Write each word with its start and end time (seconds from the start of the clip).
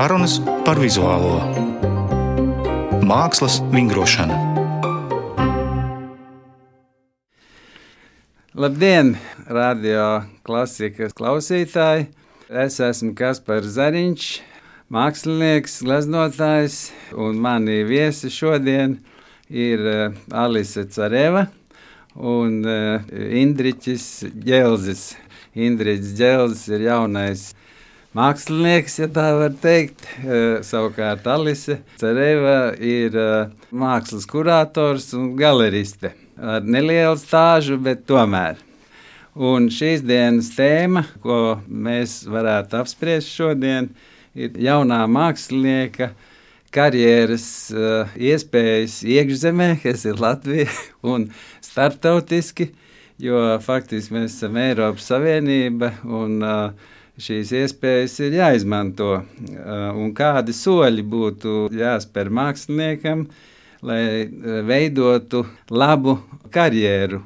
Sarunas 0.00 0.38
par 0.64 0.78
vizuālo 0.80 1.34
mākslas 3.04 3.58
vingrošanu. 3.68 4.32
Labdien, 8.56 9.10
radio 9.44 10.06
klasikas 10.48 11.12
klausītāji! 11.18 12.06
Es 12.48 12.80
esmu 12.80 13.12
Kaspars 13.18 13.74
Zariņš, 13.76 14.30
mākslinieks, 14.88 15.76
gleznotājs, 15.84 16.80
un 17.12 17.36
mani 17.36 17.82
viesi 17.84 18.32
šodien 18.32 18.96
ir 19.52 19.84
uh, 19.84 20.18
Alise 20.32 20.88
Careva 20.88 21.50
un 22.16 22.62
uh, 22.64 23.04
Indriķis 23.12 24.30
Ģelzis. 24.48 25.10
Indriķis 25.52 26.16
Ģelzis 26.24 26.70
ir 26.72 26.88
jaunais 26.88 27.50
mākslinieks, 28.16 28.96
ja 28.98 29.08
tā 29.12 29.26
var 29.38 29.52
teikt. 29.62 30.02
Uh, 30.24 30.58
savukārt 30.66 31.26
Alise 31.30 31.80
Careva 32.00 32.72
ir 32.76 33.14
uh, 33.18 33.52
mākslas 33.70 34.26
kurators 34.30 35.12
un 35.16 35.34
galeriste 35.38 36.14
ar 36.40 36.64
nelielu 36.64 37.18
stāžu, 37.20 37.78
bet 37.82 38.06
tomēr. 38.08 38.58
Un 39.40 39.68
šīs 39.70 40.02
dienas 40.02 40.50
tēma, 40.56 41.04
ko 41.22 41.60
mēs 41.68 42.24
varētu 42.26 42.80
apspriest 42.80 43.30
šodien, 43.30 43.92
ir 44.34 44.58
jaunā 44.58 45.04
mākslinieka 45.06 46.10
karjeras 46.74 47.46
uh, 47.74 48.10
iespējas 48.18 49.00
iekšzemē, 49.06 49.76
kas 49.84 50.06
ir 50.10 50.18
Latvija, 50.22 50.70
un 51.12 51.30
starptautiski, 51.62 52.72
jo 53.22 53.44
faktiski 53.62 54.18
mēs 54.18 54.34
esam 54.34 54.58
Eiropas 54.58 55.12
Savienība 55.12 55.94
un 56.08 56.40
uh, 56.42 56.96
šīs 57.20 57.54
iespējas 57.62 58.18
ir 58.26 58.38
jāizmanto. 58.40 59.12
Uh, 59.20 59.90
un 60.00 60.14
kādi 60.16 60.56
soļi 60.56 61.06
būtu 61.06 61.56
jāspēr 61.76 62.32
māksliniekam, 62.40 63.26
lai 63.86 64.02
veidotu 64.68 65.46
labu 65.72 66.18
karjeru 66.52 67.22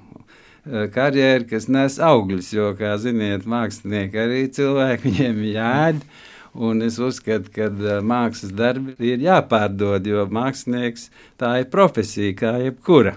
karjeru, 0.64 1.45
kas 1.48 1.69
nes 1.69 1.98
augļus. 2.01 2.53
Jo, 2.55 2.70
kā 2.78 2.95
ziniet, 3.01 3.45
mākslinieki 3.48 4.20
arī 4.20 4.45
cilvēki, 4.53 5.11
viņiem 5.11 5.42
jāēd. 5.53 6.06
Un 6.55 6.84
es 6.86 7.01
uzskatu, 7.03 7.51
ka 7.51 7.69
mākslas 8.06 8.55
darbi 8.55 8.95
ir 9.03 9.23
jāpārdod, 9.25 10.06
jo 10.06 10.27
mākslinieks 10.31 11.08
tā 11.41 11.56
ir 11.64 11.70
profesija, 11.73 12.34
kā 12.39 12.53
jebkura. 12.62 13.17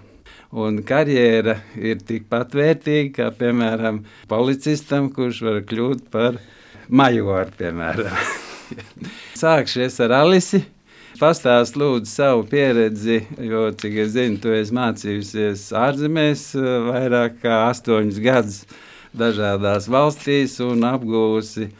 Un 0.58 0.80
karjera 0.88 1.60
ir 1.76 2.00
tikpat 2.08 2.56
vērtīga, 2.56 3.12
kā 3.14 3.28
piemēram 3.36 4.06
policistam, 4.32 5.12
kurš 5.14 5.44
var 5.46 5.60
kļūt 5.70 6.08
par 6.10 6.40
majoru. 6.90 7.52
Piemēram. 7.60 8.18
Sākšies 9.44 10.00
ar 10.06 10.18
Alisi. 10.24 10.64
Pastāst 11.18 11.74
lūdzu 11.80 12.12
savu 12.12 12.44
pieredzi, 12.46 13.24
jo, 13.42 13.64
cik 13.74 13.96
es 14.04 14.12
zinu, 14.14 14.38
tu 14.38 14.52
esi 14.54 14.76
mācījusies 14.78 15.64
ārzemēs 15.74 16.44
vairāk 16.92 17.40
kā 17.42 17.64
astoņus 17.72 18.20
gadus 18.22 18.60
dažādās 19.18 19.90
valstīs 19.90 20.60
un 20.62 20.86
apgūsi 20.86 21.72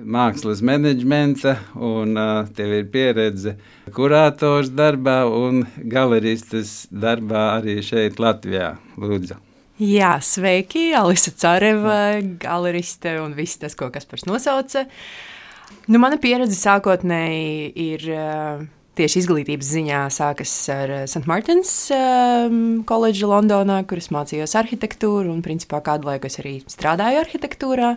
mākslas 0.00 0.62
menedžmenta, 0.64 1.56
un 1.76 2.16
uh, 2.20 2.48
tev 2.56 2.72
ir 2.80 2.88
pieredze 2.92 3.56
kurators 3.96 4.72
darbā 4.72 5.22
un 5.28 5.64
galeristas 5.76 6.86
darbā 6.92 7.48
arī 7.58 7.82
šeit, 7.84 8.20
Latvijā. 8.20 8.76
Lūdzu. 8.96 9.45
Jā, 9.76 10.14
sveiki, 10.24 10.94
Alisa 10.96 11.34
Careva, 11.36 12.16
galeriste 12.40 13.18
un 13.20 13.34
viss 13.36 13.58
tas, 13.60 13.74
ko 13.76 13.90
kas 13.92 14.08
par 14.08 14.22
nosauca. 14.24 14.86
Nu, 15.84 16.00
mana 16.00 16.16
pieredze 16.16 16.56
sākotnēji 16.56 17.74
ir 17.84 18.06
uh, 18.14 18.62
tieši 18.96 19.20
izglītības 19.20 19.68
ziņā 19.74 20.00
sākas 20.16 20.54
ar 20.72 20.94
St. 21.04 21.26
Martins 21.28 21.74
um, 21.92 22.80
koledžu 22.88 23.28
Londonā, 23.28 23.82
kur 23.84 24.00
es 24.00 24.08
mācījos 24.14 24.56
arhitektūru 24.56 25.28
un 25.34 25.44
principā 25.44 25.82
kādu 25.84 26.08
laiku 26.08 26.30
es 26.30 26.40
arī 26.40 26.54
strādāju 26.72 27.20
arhitektūrā. 27.26 27.92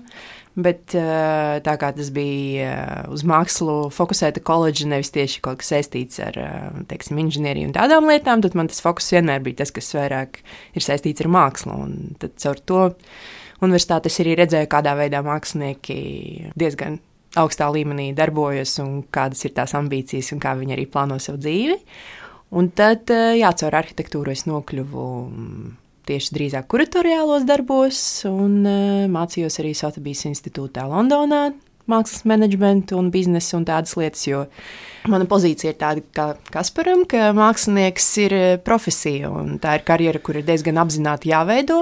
Bet 0.59 0.95
uh, 0.97 1.59
tā 1.63 1.75
kā 1.79 1.91
tas 1.95 2.09
bija 2.11 2.69
uh, 2.73 3.11
uz 3.13 3.23
mākslu 3.27 3.89
fokusēta 3.93 4.41
koledža, 4.43 4.89
nevis 4.91 5.13
tieši 5.15 5.43
kaut 5.45 5.61
kas 5.61 5.69
saistīts 5.71 6.19
ar 6.25 6.39
uh, 6.41 6.79
teiksim, 6.89 7.19
inženieriju 7.21 7.69
un 7.69 7.75
tādām 7.77 8.09
lietām, 8.09 8.41
tad 8.43 8.57
man 8.57 8.67
tas 8.71 8.81
fokus 8.83 9.11
vienmēr 9.13 9.43
bija 9.45 9.61
tas, 9.61 9.71
kas 9.75 9.91
vairāk 9.95 10.41
ir 10.75 10.85
saistīts 10.85 11.23
ar 11.23 11.31
mākslu. 11.31 11.75
Un 11.85 12.17
tad 12.19 12.35
caur 12.41 12.59
to 12.71 12.81
universitātes 13.63 14.19
arī 14.23 14.35
redzēju, 14.41 14.71
kādā 14.71 14.95
veidā 14.99 15.21
mākslinieki 15.23 15.99
diezgan 16.59 16.99
augstā 17.39 17.69
līmenī 17.71 18.09
darbojas 18.17 18.79
un 18.83 19.03
kādas 19.13 19.45
ir 19.45 19.53
tās 19.55 19.75
ambīcijas 19.77 20.33
un 20.33 20.41
kā 20.43 20.55
viņi 20.59 20.75
arī 20.75 20.87
plāno 20.89 21.19
savu 21.21 21.39
dzīvi. 21.43 21.77
Un 22.57 22.71
tad, 22.73 23.11
jā, 23.37 23.51
caur 23.61 23.77
arhitektūru 23.77 24.33
es 24.33 24.47
nokļuvu 24.49 25.05
mm, 25.29 25.69
tieši 26.09 26.35
drīzāk 26.35 26.67
kuratoriālos 26.71 27.45
darbos 27.47 28.03
un 28.29 28.61
mācījos 29.13 29.59
arī 29.61 29.75
Sotheby's 29.77 30.25
institūtā 30.29 30.87
Londonā. 30.89 31.49
Mākslas 31.89 32.21
menedžmentu 32.29 32.99
un 32.99 33.07
biznesu 33.09 33.55
un 33.57 33.63
tādas 33.65 33.95
lietas, 33.97 34.21
jo 34.27 34.43
mana 35.09 35.25
pozīcija 35.29 35.73
ir 35.73 35.77
tāda, 35.79 36.03
kā 36.13 36.27
Kasparam, 36.53 37.01
ka 37.09 37.31
mākslinieks 37.33 38.09
ir 38.27 38.35
profesija 38.65 39.31
un 39.33 39.57
tā 39.61 39.79
ir 39.79 39.85
karjera, 39.87 40.21
kur 40.21 40.37
ir 40.37 40.45
diezgan 40.45 40.77
apzināti 40.83 41.31
jāveido. 41.31 41.79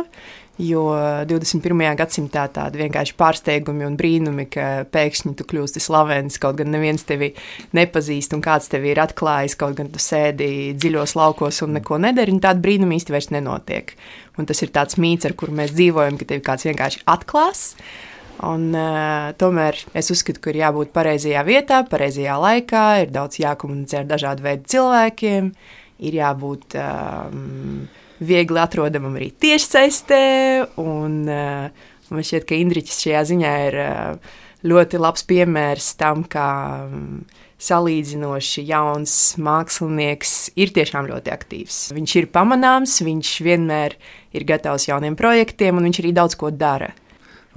Jo 0.58 0.88
21. 1.30 1.84
gadsimtā 2.00 2.48
tādi 2.50 2.80
vienkārši 2.82 3.14
pārsteigumi 3.20 3.86
un 3.86 3.94
brīnumi, 3.98 4.48
ka 4.50 4.88
pēkšņi 4.90 5.36
tu 5.38 5.46
kļūsti 5.46 5.82
slavens, 5.84 6.40
kaut 6.42 6.58
gan 6.58 6.72
neviens 6.74 7.06
tevi 7.06 7.30
nepazīst, 7.78 8.34
un 8.34 8.42
kāds 8.42 8.72
tevi 8.72 8.90
ir 8.90 9.02
atklājis, 9.04 9.54
kaut 9.60 9.76
gan 9.78 9.92
tu 9.94 10.02
sēdi 10.02 10.74
dziļos 10.74 11.14
laukos 11.20 11.62
un 11.62 11.78
neko 11.78 12.00
nedari, 12.02 12.34
un 12.34 12.42
tādi 12.42 12.64
brīnumi 12.66 12.98
īsti 12.98 13.14
vairs 13.14 13.30
nenotiek. 13.36 13.94
Un 14.42 14.50
tas 14.50 14.64
ir 14.66 14.74
tāds 14.74 14.98
mīts, 14.98 15.30
ar 15.30 15.38
kuru 15.38 15.54
mēs 15.60 15.76
dzīvojam, 15.78 16.18
ka 16.18 16.26
tevi 16.32 16.46
kāds 16.50 16.66
vienkārši 16.66 17.06
atklās. 17.06 17.68
Un, 18.48 18.68
uh, 18.74 19.30
tomēr 19.38 19.78
es 19.98 20.10
uzskatu, 20.14 20.42
ka 20.42 20.50
ir 20.54 20.62
jābūt 20.64 20.90
pareizajā 20.94 21.46
vietā, 21.46 21.84
pareizajā 21.86 22.34
laikā, 22.42 22.88
ir 23.06 23.14
daudz 23.14 23.38
jākomunicē 23.44 24.02
ar 24.02 24.10
dažādu 24.10 24.50
veidu 24.50 24.74
cilvēkiem, 24.74 25.54
ir 26.10 26.20
jābūt. 26.24 26.82
Um, 26.82 27.88
viegli 28.20 28.60
atrodamam 28.62 29.16
arī 29.18 29.32
tiešsaistē. 29.42 30.22
Un, 30.82 31.24
uh, 31.30 31.88
man 32.12 32.28
šķiet, 32.28 32.48
ka 32.48 32.58
Indriķis 32.58 33.02
šajā 33.06 33.24
ziņā 33.32 33.56
ir 33.68 33.80
uh, 33.84 34.38
ļoti 34.68 35.02
labs 35.02 35.26
piemērs 35.28 35.94
tam, 36.00 36.24
kā 36.30 36.50
um, 36.88 37.26
salīdzinoši 37.62 38.68
jauns 38.70 39.16
mākslinieks 39.42 40.36
ir 40.60 40.74
tiešām 40.76 41.10
ļoti 41.10 41.34
aktīvs. 41.34 41.80
Viņš 41.98 42.16
ir 42.22 42.30
pamanāms, 42.34 43.00
viņš 43.06 43.34
vienmēr 43.46 43.98
ir 44.38 44.48
gatavs 44.48 44.88
jauniem 44.90 45.18
projektiem, 45.18 45.78
un 45.78 45.90
viņš 45.90 46.02
arī 46.04 46.14
daudz 46.18 46.38
ko 46.38 46.54
dara. 46.54 46.94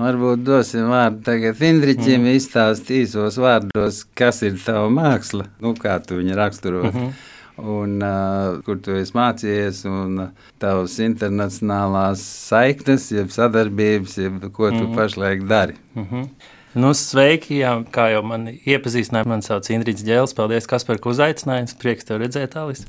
Varbūt 0.01 0.41
dosim 0.47 0.87
vārdu 0.89 1.21
tagad 1.27 1.59
Indriķim, 1.61 2.23
mm. 2.23 2.37
izstāstīt 2.39 3.03
īsos 3.03 3.37
vārdos, 3.37 4.07
kas 4.17 4.41
ir 4.47 4.57
tava 4.65 4.87
māksla, 4.89 5.51
nu, 5.61 5.75
kā 5.77 5.99
tu 6.01 6.17
viņu 6.23 6.39
raksturo. 6.39 6.87
Mm 6.89 6.97
-hmm 6.97 7.29
un 7.61 7.99
uh, 8.03 8.61
kur 8.67 8.79
tu 8.83 8.95
esi 8.99 9.15
mācījies, 9.17 9.83
un 9.91 10.31
tavas 10.63 10.99
internacionālās 11.03 12.23
saiknes, 12.51 13.11
jeb 13.13 13.31
sadarbības, 13.35 14.17
jeb 14.19 14.41
ko 14.53 14.71
tu 14.71 14.75
mm 14.75 14.87
-hmm. 14.87 14.97
pašlaik 14.97 15.47
dari. 15.49 15.75
Mm 15.95 16.07
-hmm. 16.11 16.29
Nu, 16.75 16.93
sveiki, 16.95 17.57
jā, 17.65 17.73
kā 17.91 18.13
jau 18.13 18.23
man 18.23 18.47
iepazīstināja, 18.47 19.27
man 19.27 19.43
sauc 19.43 19.67
Indriģis 19.71 20.05
Ģēlis. 20.07 20.37
Paldies, 20.39 20.67
kas 20.67 20.85
par 20.85 20.97
uzaicinājumu. 20.97 21.79
Prieks 21.83 22.05
tev 22.05 22.21
redzēt, 22.23 22.55
Alis. 22.57 22.87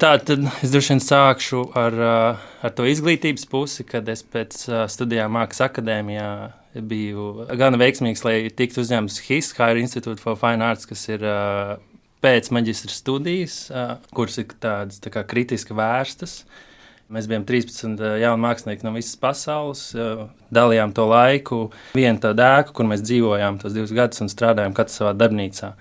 Tā 0.00 0.14
tad 0.24 0.46
es 0.64 0.70
droši 0.72 0.94
vien 0.94 1.02
sākšu 1.04 1.58
ar, 1.76 1.96
ar 2.64 2.72
to 2.72 2.86
izglītības 2.88 3.44
pusi, 3.50 3.84
kad 3.84 4.08
es 4.08 4.22
pēc 4.22 4.56
studijām 4.88 5.34
Mākslas 5.36 5.66
akadēmijā 5.66 6.30
biju 6.88 7.46
gan 7.58 7.76
veiksmīgs, 7.76 8.24
lai 8.24 8.48
tiktu 8.48 8.80
uzņemts 8.80 9.18
HIS, 9.26 9.52
Higher 9.58 9.76
Institute 9.76 10.22
for 10.22 10.38
Fine 10.40 10.64
Arts, 10.64 10.88
kas 10.88 11.04
ir 11.10 11.26
pēc 12.24 12.50
maģistra 12.54 12.92
studijas, 12.92 13.60
kuras 14.16 14.40
ir 14.40 14.50
tādas 14.60 15.00
tā 15.02 15.12
kā 15.12 15.24
kritiski 15.28 15.76
vērstas. 15.76 16.42
Mēs 17.10 17.26
bijām 17.26 17.42
13 17.42 17.98
jauni 18.22 18.44
mākslinieki 18.44 18.86
no 18.86 18.92
visas 18.94 19.16
pasaules, 19.18 19.88
dalījām 20.54 20.92
to 20.94 21.08
laiku, 21.10 21.64
vienu 21.96 22.22
tādu 22.22 22.44
ēku, 22.46 22.76
kur 22.76 22.86
mēs 22.86 23.02
dzīvojām 23.02 23.58
tos 23.58 23.74
divus 23.74 23.94
gadus 23.96 24.22
un 24.22 24.30
strādājām 24.30 24.76
katrs 24.76 25.00
savā 25.00 25.16
darbnīcā. 25.18 25.72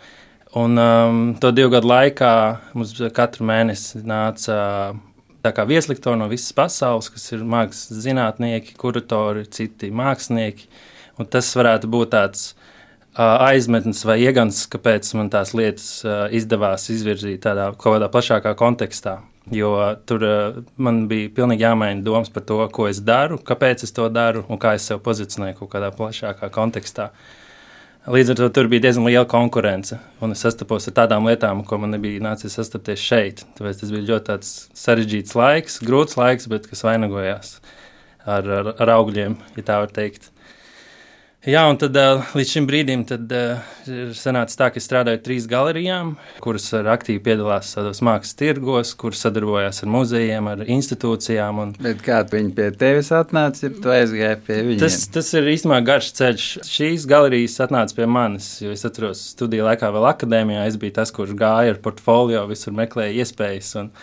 Un 0.58 0.82
um, 0.82 1.20
to 1.38 1.52
divu 1.54 1.76
gadu 1.76 1.92
laikā 1.92 2.32
mums 2.74 2.96
katru 3.14 3.46
mēnesi 3.46 4.02
nāca 4.02 4.58
viesliktori 5.46 6.18
no 6.18 6.26
visas 6.32 6.56
pasaules, 6.58 7.12
kas 7.14 7.30
ir 7.36 7.46
mākslas 7.46 8.02
zinātnieki, 8.02 8.74
kuratori, 8.80 9.46
citi 9.46 9.92
mākslinieki. 9.94 10.66
Un 11.22 11.30
tas 11.30 11.52
varētu 11.54 11.92
būt 11.92 12.16
tāds 12.16 12.56
aizmetnis 13.20 14.06
vai 14.08 14.20
iegans, 14.24 14.64
kāpēc 14.72 15.10
man 15.20 15.32
tās 15.34 15.52
lietas 15.58 15.90
izdevās 16.36 16.88
izvirzīt 16.94 17.44
tādā 17.44 17.70
kaut 17.76 17.98
kādā 17.98 18.08
plašākā 18.12 18.56
kontekstā. 18.60 19.20
Jo 19.52 19.74
tur 20.06 20.24
man 20.78 21.08
bija 21.10 21.32
pilnīgi 21.34 21.66
jāmaina 21.66 22.06
domas 22.06 22.30
par 22.30 22.46
to, 22.46 22.62
ko 22.72 22.88
es 22.88 23.02
daru, 23.02 23.40
kāpēc 23.42 23.84
es 23.88 23.96
to 23.96 24.06
daru 24.14 24.46
un 24.48 24.62
kā 24.62 24.76
es 24.78 24.86
sev 24.88 25.02
pozicionēju 25.06 25.58
kaut 25.62 25.72
kādā 25.74 25.90
plašākā 25.96 26.52
kontekstā. 26.54 27.10
Līdz 28.10 28.32
ar 28.32 28.38
to 28.40 28.48
tur 28.56 28.70
bija 28.72 28.86
diezgan 28.88 29.10
liela 29.10 29.26
konkurence. 29.30 29.98
Un 30.24 30.32
es 30.34 30.40
sastapos 30.46 30.88
ar 30.88 30.96
tādām 31.02 31.28
lietām, 31.28 31.66
ko 31.68 31.78
man 31.82 31.92
nebija 31.94 32.22
nācies 32.24 32.56
sastapties 32.56 33.02
šeit. 33.04 33.44
Tāpēc 33.58 33.82
tas 33.82 33.92
bija 33.94 34.08
ļoti 34.14 34.38
sarežģīts 34.80 35.36
laiks, 35.36 35.82
grūts 35.86 36.16
laiks, 36.18 36.48
bet 36.50 36.70
kas 36.70 36.86
vainagojās 36.88 37.58
ar, 38.24 38.48
ar, 38.48 38.72
ar 38.80 38.94
augļiem, 38.96 39.36
ja 39.58 39.66
tā 39.68 39.82
var 39.84 39.92
teikt. 39.94 40.32
Jā, 41.48 41.62
un 41.72 41.78
tad 41.80 41.96
uh, 41.96 42.26
līdz 42.36 42.50
šim 42.52 42.66
brīdim 42.68 43.06
tad, 43.08 43.30
uh, 43.32 43.68
ir 43.88 44.10
sanācis 44.18 44.58
tā, 44.60 44.68
ka 44.76 44.82
es 44.82 44.84
strādāju 44.90 45.22
trīs 45.24 45.46
galerijām, 45.48 46.10
kuras 46.44 46.66
aktīvi 46.76 47.22
piedalās 47.24 47.70
tādos 47.78 48.02
mākslas 48.04 48.36
tirgos, 48.36 48.92
kuras 49.00 49.22
sadarbojās 49.24 49.80
ar 49.86 49.92
muzejiem, 49.94 50.50
ar 50.52 50.66
institūcijām. 50.68 51.62
Un... 51.64 51.72
Bet 51.80 52.04
kā 52.04 52.18
viņi 52.28 52.52
pie 52.58 52.68
tevis 52.82 53.14
atnāca, 53.16 53.70
ja 53.70 53.72
tu 53.72 53.94
aizgāji 53.96 54.42
pie 54.50 54.58
viņiem? 54.58 54.82
Tas, 54.84 54.98
tas 55.16 55.32
ir 55.40 55.48
īstenībā 55.54 55.78
garš 55.88 56.10
ceļš. 56.20 56.50
Šīs 56.68 57.08
galerijas 57.08 57.56
atnāca 57.64 57.96
pie 58.02 58.10
manis, 58.12 58.50
jo 58.60 58.76
es 58.76 58.84
atceros, 58.92 59.24
studiju 59.38 59.70
laikā 59.70 59.94
vēl 59.96 60.10
akadēmijā 60.12 60.68
es 60.68 60.76
biju 60.84 60.98
tas, 61.00 61.16
kurš 61.16 61.38
gāja 61.40 61.78
ar 61.78 61.80
portfolio, 61.88 62.44
visur 62.52 62.76
meklēja 62.76 63.16
iespējas. 63.24 63.72
Un, 63.80 63.94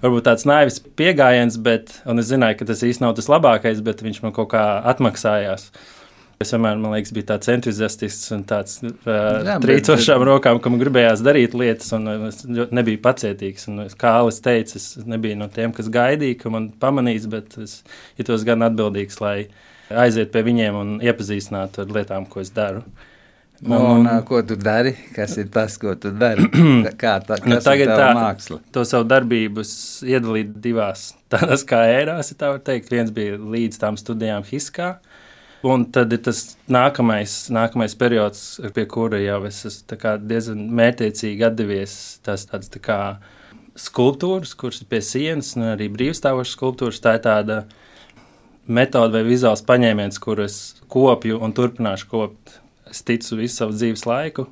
varbūt 0.00 0.30
tāds 0.30 0.48
naivs 0.48 0.80
pieejams, 0.96 1.60
bet 1.68 1.98
es 2.00 2.32
zināju, 2.32 2.62
ka 2.62 2.72
tas 2.72 2.80
īstenībā 2.80 3.10
nav 3.10 3.20
tas 3.20 3.28
labākais, 3.28 3.84
bet 3.84 4.00
viņš 4.08 4.24
man 4.24 4.36
kaut 4.40 4.54
kā 4.56 4.64
atmaksājās. 4.88 5.68
Es 6.38 6.52
vienmēr, 6.54 6.76
man 6.78 6.92
liekas, 6.94 7.10
biju 7.16 7.26
tāds 7.32 7.50
entuziastisks 7.50 8.30
un 8.36 8.44
tāds 8.46 8.76
uh, 8.86 9.48
trīcošām 9.64 10.20
bet... 10.22 10.28
rokām, 10.28 10.60
kam 10.62 10.76
gribējās 10.78 11.24
darīt 11.26 11.56
lietas, 11.58 11.90
un 11.96 12.06
es 12.28 12.44
nebiju 12.46 13.00
pacietīgs. 13.02 13.66
Un, 13.72 13.82
kā 13.98 14.12
Alis 14.20 14.38
teica, 14.44 14.78
es 14.78 14.92
nebiju 15.02 15.40
no 15.40 15.48
tiem, 15.50 15.74
kas 15.74 15.90
gaidīja, 15.90 16.38
ka 16.38 16.52
man 16.54 16.70
pamanīs, 16.78 17.26
bet 17.32 17.58
es 17.58 17.80
jutos 18.20 18.46
gan 18.46 18.62
atbildīgs, 18.68 19.18
lai 19.24 19.36
aiziet 19.90 20.30
pie 20.30 20.44
viņiem 20.46 20.78
un 20.78 20.96
iepazīstinātu 21.02 21.82
ar 21.82 21.94
lietām, 21.98 22.30
ko 22.30 22.44
es 22.44 22.54
daru. 22.54 22.84
Un, 23.64 23.74
un, 23.74 24.06
un, 24.06 24.08
ko 24.22 24.38
tu 24.46 24.54
dari? 24.54 24.92
Kas 25.16 25.34
ir 25.42 25.48
tas, 25.50 25.74
ko 25.82 25.96
tu 25.98 26.12
dari? 26.14 26.44
Kā 27.02 27.16
tā, 27.26 27.40
nu, 27.42 27.58
tagad 27.64 27.90
tā 27.90 28.12
māksla? 28.14 28.60
To 28.74 28.84
savu 28.86 29.08
darbību 29.10 29.64
iedalīt 30.06 30.52
divās 30.62 31.08
tādās 31.32 31.66
kā 31.66 31.82
ērās, 31.90 32.30
ja 32.30 32.38
tā 32.38 32.52
var 32.54 32.62
teikt. 32.62 32.92
Viens 32.94 33.10
bija 33.14 33.34
līdz 33.34 33.80
tām 33.82 33.98
studijām 33.98 34.46
Hiskā, 34.46 34.92
Un 35.66 35.88
tad 35.90 36.12
ir 36.14 36.20
tas 36.22 36.54
nākamais, 36.70 37.32
nākamais 37.50 37.96
periods, 37.98 38.42
pie 38.74 38.84
kura 38.86 39.18
jau 39.18 39.40
es 39.48 39.64
esmu 39.66 40.12
diezgan 40.30 40.60
mērķiecīgi 40.78 41.46
atdevies. 41.48 41.94
Tas 42.22 42.46
tāds 42.46 42.70
tā 42.70 42.82
kā 42.82 42.98
skulptūras, 43.78 44.54
kuras 44.58 44.82
ir 44.84 44.90
pie 44.90 45.00
sienas, 45.02 45.56
un 45.58 45.72
arī 45.72 45.88
brīvstāvošas 45.90 46.54
skulptūras. 46.54 47.02
Tā 47.02 47.16
ir 47.18 47.24
tāda 47.26 47.58
metode 48.70 49.18
vai 49.18 49.24
vizuāls 49.26 49.64
paņēmiens, 49.66 50.20
kurus 50.22 50.60
kopju 50.92 51.40
un 51.42 51.56
turpināšu 51.56 52.10
kopt. 52.12 52.60
Es 52.88 53.02
ticu 53.04 53.40
visu 53.40 53.58
savu 53.58 53.74
dzīves 53.74 54.06
laiku, 54.08 54.46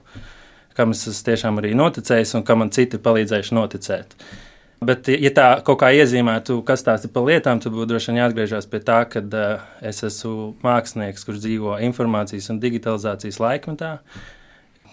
kam 0.76 0.90
es 0.92 1.06
esmu 1.06 1.30
tiešām 1.30 1.62
arī 1.62 1.70
noticējis 1.78 2.34
un 2.36 2.44
kam 2.44 2.64
man 2.64 2.74
citi 2.74 2.98
palīdzējuši 3.00 3.56
noticēt. 3.56 4.18
Uh, 4.18 4.45
Bet, 4.86 5.08
ja 5.10 5.30
tā 5.34 5.46
kaut 5.66 5.80
kā 5.80 5.90
iezīmētu, 5.96 6.60
kas 6.66 6.84
tās 6.86 7.06
ir 7.06 7.12
par 7.14 7.26
lietām, 7.26 7.60
tad 7.62 7.74
būtu 7.74 7.90
droši 7.90 8.12
vien 8.12 8.20
jāatgriežas 8.20 8.68
pie 8.70 8.80
tā, 8.86 9.00
ka 9.10 9.22
uh, 9.24 9.64
es 9.82 10.02
esmu 10.06 10.52
mākslinieks, 10.64 11.24
kurš 11.26 11.42
dzīvo 11.42 11.78
informācijas 11.88 12.50
un 12.52 12.60
digitalizācijas 12.62 13.40
laikmetā, 13.42 13.92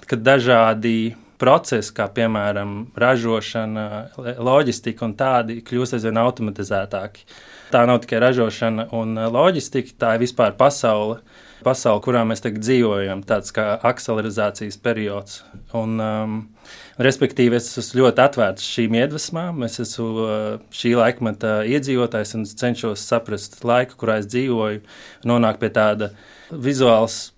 kad 0.09 0.25
dažādi 0.25 1.13
procesi, 1.41 1.91
kā 1.95 2.07
piemēram 2.15 2.75
ražošana, 2.99 3.87
loģistika 4.39 5.05
un 5.05 5.17
tādi, 5.19 5.59
kļūst 5.65 5.97
aizvien 5.97 6.21
automatizētāki. 6.21 7.25
Tā 7.73 7.83
nav 7.89 8.03
tikai 8.03 8.21
ražošana 8.23 8.87
un 8.95 9.17
loģistika, 9.33 9.97
tā 9.99 10.13
ir 10.15 10.23
vispār 10.23 10.55
pasaule 10.57 11.19
pasauli, 11.63 12.03
kurā 12.03 12.23
mēs 12.27 12.43
tagad 12.43 12.63
dzīvojam, 12.63 13.23
tāds 13.27 13.53
kā 13.55 13.73
akcelerizācijas 13.87 14.77
periods. 14.83 15.41
Un, 15.77 15.95
um, 16.03 16.35
respektīvi, 17.01 17.57
es 17.57 17.71
esmu 17.81 18.03
ļoti 18.03 18.23
atvērts 18.23 18.69
šīm 18.75 18.97
iedvesmām. 19.01 19.65
Es 19.67 19.79
esmu 19.83 20.07
uh, 20.23 20.45
šī 20.73 20.95
laikmeta 20.99 21.59
iedzīvotājs 21.69 22.35
un 22.39 22.47
cenšos 22.49 23.05
saprast 23.09 23.61
laiku, 23.67 23.97
kurā 24.03 24.19
es 24.21 24.29
dzīvoju, 24.31 24.83
nonākt 25.29 25.61
pie 25.63 25.73
tāda 25.73 26.13
vizuāls 26.51 27.33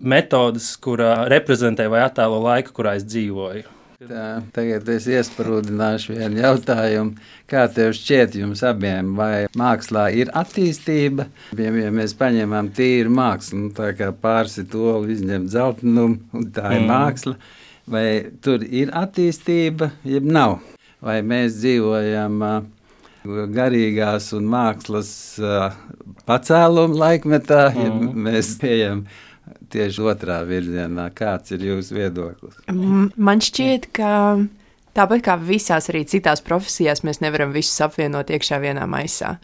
metodas, 0.00 0.72
kurā 0.80 1.28
reprezentē 1.30 1.88
vai 1.92 2.04
attēlo 2.06 2.40
laiku, 2.44 2.74
kurā 2.80 2.96
es 3.00 3.06
dzīvoju. 3.08 3.76
Tā, 4.00 4.40
tagad 4.56 4.86
es 4.88 5.04
iesprūdināšu 5.12 6.14
vienu 6.16 6.40
jautājumu. 6.40 7.18
Kā 7.50 7.66
tev 7.68 7.90
šķiet, 7.92 8.38
jums 8.40 8.62
abiem, 8.64 9.10
vai 9.18 9.44
mākslā 9.60 10.06
ir 10.16 10.30
attīstība? 10.40 11.26
Ja, 11.52 11.68
ja 11.68 11.90
mēs 11.92 12.14
paņemam 12.16 12.70
tīru 12.72 13.12
mākslu, 13.12 13.66
nu, 13.66 13.72
tā 13.76 13.90
kā 13.98 14.08
pārsi 14.16 14.64
to 14.72 15.02
izņemt 15.04 15.52
zeltainumu, 15.52 16.16
un 16.32 16.48
tā 16.48 16.78
ir 16.78 16.86
mm. 16.86 16.88
Vai 17.90 18.06
tur 18.42 18.64
ir 18.64 18.92
attīstība, 18.96 19.92
jeb 20.06 20.26
nav? 20.26 20.60
Vai 21.00 21.20
mēs 21.24 21.56
dzīvojam 21.60 22.42
garīgās 23.24 24.30
un 24.36 24.46
mākslas 24.52 25.10
pacēluma 26.28 27.02
laikmetā, 27.04 27.66
ja 27.76 27.90
mm. 27.90 28.14
mēs 28.28 28.54
ejam 28.64 29.04
tieši 29.70 30.06
otrā 30.12 30.40
virzienā. 30.48 31.10
Kāds 31.16 31.54
ir 31.54 31.66
jūsu 31.68 31.96
viedoklis? 31.98 32.58
Man 32.70 33.42
šķiet, 33.44 33.90
ka 33.96 34.12
tāpat 34.96 35.24
kā 35.26 35.36
visās 35.40 35.90
arī 35.92 36.04
citās 36.08 36.42
profesijās, 36.44 37.04
mēs 37.06 37.22
nevaram 37.24 37.54
visus 37.54 37.80
apvienot 37.84 38.32
iekšā 38.32 38.60
vienā 38.62 38.86
maisā. 38.90 39.36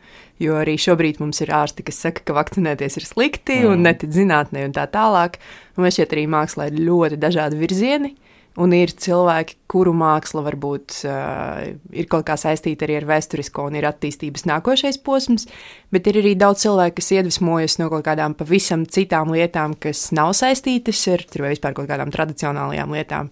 Jo 0.42 0.58
arī 0.60 0.76
šobrīd 0.80 1.20
mums 1.22 1.40
ir 1.44 1.52
ārsti, 1.56 1.86
kas 1.86 2.02
saka, 2.04 2.24
ka 2.26 2.36
vakcinēties 2.36 2.98
ir 3.00 3.08
slikti 3.08 3.62
mm. 3.62 3.72
un 3.72 3.86
netic 3.86 4.12
zinātnē 4.12 4.66
un 4.68 4.76
tā 4.76 4.84
tālāk. 4.92 5.40
Un 5.76 5.86
man 5.86 5.94
šķiet, 5.94 6.12
arī 6.12 6.26
mākslā 6.32 6.70
ir 6.70 6.80
ļoti 6.88 7.20
dažādi 7.22 7.60
virzieni. 7.60 8.12
Un 8.56 8.72
ir 8.72 8.88
cilvēki, 8.88 9.58
kuru 9.68 9.92
māksla 9.96 10.40
varbūt 10.46 10.94
uh, 11.04 11.58
ir 11.92 12.06
kaut 12.08 12.24
kā 12.28 12.38
saistīta 12.40 12.86
arī 12.86 12.96
ar 13.02 13.08
vēsturisko 13.10 13.66
un 13.68 13.76
ir 13.76 13.84
attīstības 13.88 14.46
nākošais 14.48 14.96
posms, 15.04 15.44
bet 15.92 16.08
ir 16.08 16.22
arī 16.22 16.32
daudz 16.40 16.64
cilvēku, 16.64 16.96
kas 17.02 17.12
iedvesmojas 17.18 17.76
no 17.82 17.90
kaut 17.92 18.06
kādām 18.08 18.36
pavisam 18.38 18.86
citām 18.88 19.34
lietām, 19.36 19.76
kas 19.76 20.08
nav 20.16 20.32
saistītas 20.38 21.04
ar 21.12 21.26
vai 21.36 21.52
vispār 21.52 21.76
kaut 21.76 21.90
kādām 21.90 22.14
tradicionālajām 22.14 22.96
lietām. 22.96 23.30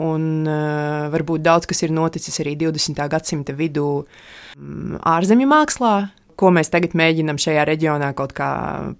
Un 0.00 0.48
uh, 0.48 1.12
varbūt 1.12 1.44
daudz 1.44 1.68
kas 1.70 1.84
ir 1.84 1.92
noticis 1.94 2.40
arī 2.42 2.56
20. 2.64 3.04
gadsimta 3.12 3.52
vidū 3.54 3.88
um, 4.00 4.96
ārzemju 5.12 5.46
mākslā, 5.52 5.94
ko 6.40 6.50
mēs 6.54 6.70
tagad 6.72 6.96
mēģinām 6.98 7.38
šajā 7.40 7.64
reģionā 7.68 8.10
kaut 8.18 8.34
kā 8.36 8.48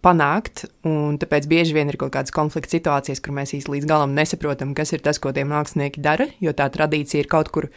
panākt. 0.04 0.66
Tāpēc 0.84 1.48
bieži 1.50 1.76
vien 1.76 1.90
ir 1.90 1.98
kaut 2.00 2.14
kādas 2.16 2.34
konflikta 2.34 2.76
situācijas, 2.76 3.22
kur 3.24 3.36
mēs 3.36 3.54
īsti 3.58 3.74
līdz 3.74 3.90
galam 3.90 4.14
nesaprotam, 4.16 4.74
kas 4.76 4.94
ir 4.94 5.04
tas, 5.04 5.20
ko 5.22 5.34
tie 5.34 5.46
mākslinieki 5.48 6.02
dara, 6.04 6.28
jo 6.44 6.54
tā 6.56 6.68
tradīcija 6.72 7.24
ir 7.24 7.30
kaut 7.32 7.50
kur 7.54 7.70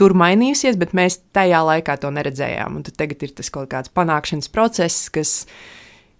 tur 0.00 0.16
mainījusies, 0.18 0.78
bet 0.80 0.94
mēs 0.96 1.20
tajā 1.36 1.60
laikā 1.68 1.98
to 2.00 2.10
neredzējām. 2.14 2.80
Un 2.80 2.86
tagad 2.88 3.22
ir 3.26 3.36
tas 3.36 3.52
kaut 3.52 3.70
kāds 3.74 3.92
panākšanas 3.92 4.50
process, 4.52 5.08
kas 5.12 5.42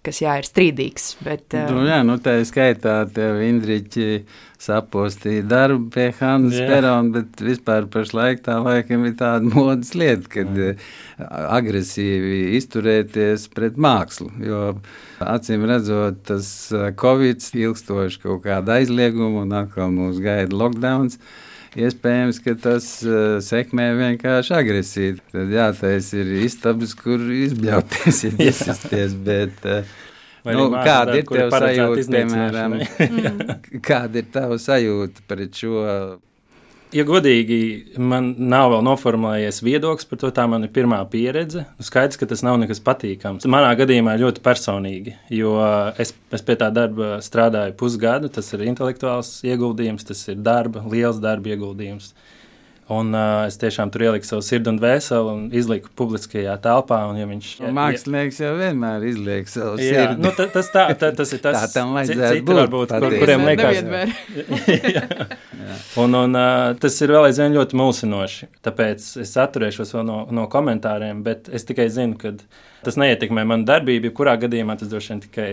kas 0.03 0.19
jā, 0.23 0.37
ir 0.39 0.47
strīdīgs. 0.47 1.05
Bet, 1.23 1.45
uh... 1.55 1.69
nu, 1.71 1.85
jā, 1.87 2.01
nu, 2.05 2.17
tā 2.21 2.37
ir 2.41 2.47
skaitā, 2.47 2.97
tev 3.13 3.39
Indriķi 3.45 4.23
sapostīja 4.63 5.43
darbu 5.47 5.89
pie 5.91 6.07
Hannes 6.19 6.55
Perona, 6.69 7.11
bet 7.17 7.41
vispār 7.43 7.87
pašlaik 7.91 8.43
tā 8.45 8.57
laikam 8.63 9.05
ir 9.07 9.15
tāda 9.19 9.49
modas 9.55 9.93
lieta, 9.97 10.29
kad 10.37 10.59
jā. 10.59 10.73
agresīvi 11.57 12.53
izturēties 12.59 13.49
pret 13.55 13.79
mākslu, 13.79 14.29
jo 14.43 14.61
acīm 15.23 15.65
redzot, 15.69 16.21
tas 16.29 16.47
Covid 16.99 17.43
ilgstoši 17.63 18.23
kaut 18.23 18.45
kāda 18.47 18.79
aizlieguma 18.79 19.43
un 19.47 19.57
atkal 19.63 19.91
mūs 19.95 20.21
gaida 20.23 20.55
lockdowns. 20.55 21.19
Iespējams, 21.73 22.37
ka 22.45 22.53
tas 22.61 22.87
uh, 23.07 23.39
sekmē 23.41 23.87
vienkārši 23.97 24.53
agresīvi. 24.57 25.21
Tad 25.33 25.53
jātaisa 25.53 26.19
ir 26.21 26.33
istabas, 26.43 26.93
kur 26.97 27.21
izbļauties, 27.33 28.19
ja 28.27 28.33
izsisties, 28.51 29.15
bet 29.25 29.65
uh, 29.65 29.95
nu, 30.45 30.67
kāda 30.75 31.17
ir 31.17 31.25
tev 31.29 31.55
sajūta, 31.55 32.05
piemēram, 32.13 32.77
kāda 33.89 34.21
ir 34.21 34.29
tava 34.35 34.59
sajūta 34.61 35.25
pret 35.29 35.63
šo 35.63 35.81
ja 36.93 37.05
godīgi, 37.07 37.57
man 38.01 38.33
nav 38.37 38.71
vēl 38.73 38.83
noformulējies 38.87 39.61
viedoklis 39.65 40.07
par 40.09 40.19
to, 40.21 40.31
tā 40.35 40.45
man 40.49 40.65
ir 40.65 40.71
pirmā 40.73 40.99
pieredze. 41.11 41.65
Nu, 41.79 41.85
skaidrs, 41.85 42.19
ka 42.19 42.27
tas 42.29 42.43
nav 42.45 42.59
nekas 42.61 42.81
patīkams. 42.83 43.47
Manā 43.49 43.73
gadījumā 43.79 44.15
ļoti 44.21 44.43
personīgi, 44.45 45.15
jo 45.33 45.55
es, 46.01 46.13
es 46.33 46.45
pie 46.45 46.57
tā 46.59 46.69
darba 46.73 47.17
strādāju 47.25 47.75
pusgadu. 47.79 48.31
Tas 48.33 48.53
ir 48.55 48.65
intelektuāls 48.69 49.35
ieguldījums, 49.47 50.07
tas 50.09 50.23
ir 50.31 50.39
darba, 50.45 50.85
liels 50.89 51.21
darba 51.23 51.53
ieguldījums. 51.55 52.13
Un 52.91 53.13
uh, 53.15 53.45
es 53.47 53.55
tiešām 53.61 53.91
tur 53.93 54.03
ieliku 54.03 54.27
savu 54.27 54.41
sirdi 54.43 54.67
un 54.67 54.77
vēseli 54.81 55.29
un 55.31 55.43
izliku 55.55 55.87
publiskajā 55.95 56.57
telpā. 56.65 56.97
Un, 57.07 57.19
ja 57.21 57.27
viņš, 57.29 57.51
ja, 57.61 57.69
Mākslinieks 57.77 58.41
jau 58.43 58.51
vienmēr 58.59 59.05
izliek 59.07 59.47
savu 59.47 59.77
jā, 59.79 59.93
sirdi. 59.93 60.23
Nu, 60.25 60.33
ta, 60.35 60.49
tas, 60.51 60.67
tā, 60.73 60.83
ta, 60.99 61.13
tas 61.15 61.31
ir 61.31 61.39
tas, 61.45 61.61
tā 61.61 61.69
tam 61.77 61.95
vajadzētu 61.95 62.41
citi, 62.41 62.45
būt. 62.49 62.59
Varbūt, 62.59 62.95
kur, 63.05 63.15
kuriem 63.21 63.47
liekas, 63.47 63.79
un, 66.03 66.19
un 66.25 66.35
uh, 66.35 66.73
tas 66.83 66.99
ir 66.99 67.15
vēl 67.15 67.29
aizvien 67.29 67.55
ļoti 67.55 67.79
mulsinoši. 67.79 68.51
Tāpēc 68.67 69.07
es 69.23 69.33
atturēšos 69.45 69.95
no, 70.03 70.19
no 70.27 70.49
komentāriem, 70.51 71.23
bet 71.23 71.47
es 71.55 71.63
tikai 71.69 71.87
zinu, 71.93 72.19
ka 72.19 72.35
Tas 72.83 72.97
neietekmē 72.99 73.45
manu 73.47 73.67
darbību, 73.67 74.09
jebkurā 74.09 74.35
gadījumā 74.41 74.77
tas 74.79 74.91
droši 74.91 75.13
vien 75.13 75.23
tikai 75.23 75.49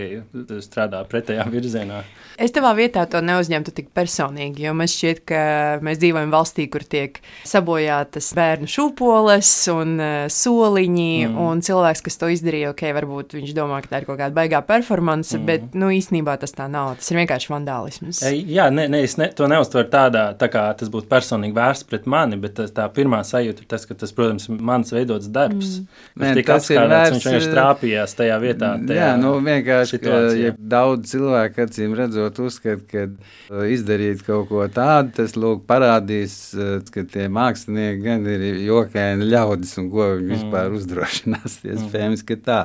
strādā 0.63 1.01
pretējā 1.09 1.45
virzienā. 1.51 2.01
Es 2.41 2.53
tavā 2.55 2.71
vietā 2.77 3.03
to 3.11 3.19
neuzņemtu 3.21 3.73
tik 3.75 3.91
personīgi, 3.95 4.65
jo 4.65 4.73
man 4.77 4.89
šķiet, 4.89 5.19
ka 5.29 5.41
mēs 5.85 5.99
dzīvojam 6.01 6.31
valstī, 6.33 6.65
kur 6.71 6.85
tiek 6.87 7.19
sabojātas 7.47 8.31
bērnu 8.37 8.69
šūpoles 8.71 9.51
un 9.75 9.93
uh, 9.99 10.09
soliņi, 10.31 11.11
mm. 11.27 11.37
un 11.43 11.61
cilvēks, 11.65 12.03
kas 12.07 12.17
to 12.21 12.31
izdarīja, 12.33 12.71
ok, 12.73 12.85
varbūt 12.97 13.35
viņš 13.37 13.53
domā, 13.57 13.81
ka 13.83 13.91
tā 13.91 14.01
ir 14.01 14.07
kaut 14.09 14.19
kāda 14.21 14.35
baigā 14.37 14.63
performance, 14.65 15.35
mm. 15.37 15.45
bet 15.47 15.77
nu, 15.77 15.91
īstenībā 15.93 16.37
tas 16.41 16.55
tā 16.57 16.67
nav. 16.71 16.95
Tas 17.01 17.11
ir 17.13 17.21
vienkārši 17.21 17.51
vandālisms. 17.53 18.23
E, 18.25 18.33
jā, 18.55 18.69
ne, 18.73 18.87
ne, 18.91 19.03
es 19.05 19.17
ne, 19.21 19.29
to 19.37 19.49
neuztveru 19.51 19.91
tādā, 19.93 20.25
tā 20.39 20.49
kā 20.51 20.65
tas 20.79 20.91
būtu 20.93 21.11
personīgi 21.11 21.57
vērsts 21.57 21.89
pret 21.91 22.09
mani, 22.09 22.39
bet 22.41 22.57
tas, 22.57 22.73
tā 22.75 22.87
pirmā 22.95 23.21
sajūta 23.27 23.65
ir 23.65 23.69
tas, 23.75 23.85
ka 23.85 23.97
tas, 24.01 24.15
protams, 24.17 24.49
ir 24.49 24.65
mans 24.71 24.93
veidots 24.95 25.29
darbs. 25.31 25.77
Mm. 25.81 26.01
Viņš 26.23 26.41
tika 26.41 26.57
apskādāts, 26.57 27.20
viņš 27.21 27.35
vienkārši 27.35 27.53
trāpījās 27.53 28.15
tajā 28.17 28.37
vietā. 28.41 28.71
Tajā 28.89 29.03
jā, 29.03 29.11
nu 29.21 29.33
vienkārši, 29.45 29.99
ka, 30.01 30.17
ja 30.39 30.51
daudz 30.57 31.13
cilvēku 31.13 31.65
acīm 31.65 31.95
redzot 31.97 32.41
uzskat, 32.41 32.83
ka 32.89 33.05
uh, 33.07 33.63
izdarīt 33.71 34.25
kaut 34.27 34.49
ko 34.49 34.65
tādu, 34.71 35.13
tas 35.21 35.37
lūk 35.37 35.63
parādīs, 35.69 36.35
uh, 36.57 36.77
ka 36.93 37.05
tie 37.05 37.29
mākslinieki 37.31 38.03
gan 38.05 38.27
ir 38.29 38.45
jokaini 38.65 39.29
ļaudis 39.29 39.77
un 39.81 39.89
ko 39.93 40.11
viņi 40.17 40.35
vispār 40.35 40.69
mm. 40.69 40.79
uzdrošinās. 40.81 41.61
Iespējams, 41.67 42.25
ka 42.27 42.39
tā. 42.41 42.61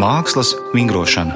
Mākslas 0.00 0.54
vingrošana. 0.72 1.34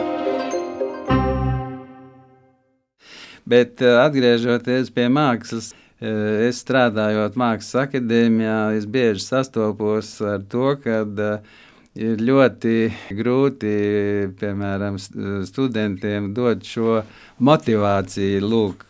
Bet 3.44 3.82
uh, 3.84 4.00
atgriežoties 4.06 4.88
pie 4.94 5.10
mākslas, 5.12 5.74
es 6.00 6.62
strādājot 6.64 7.36
Mākslas 7.38 7.86
akadēmijā, 7.88 8.58
es 8.78 8.88
bieži 8.90 9.22
sastopos 9.22 10.16
ar 10.24 10.42
to, 10.50 10.74
ka 10.82 11.02
uh, 11.04 11.54
ir 11.94 12.22
ļoti 12.22 12.74
grūti, 13.14 13.74
piemēram, 14.40 14.98
studentiem 15.46 16.32
dot 16.34 16.66
šo 16.66 17.00
motivāciju, 17.44 18.42
lūk, 18.42 18.84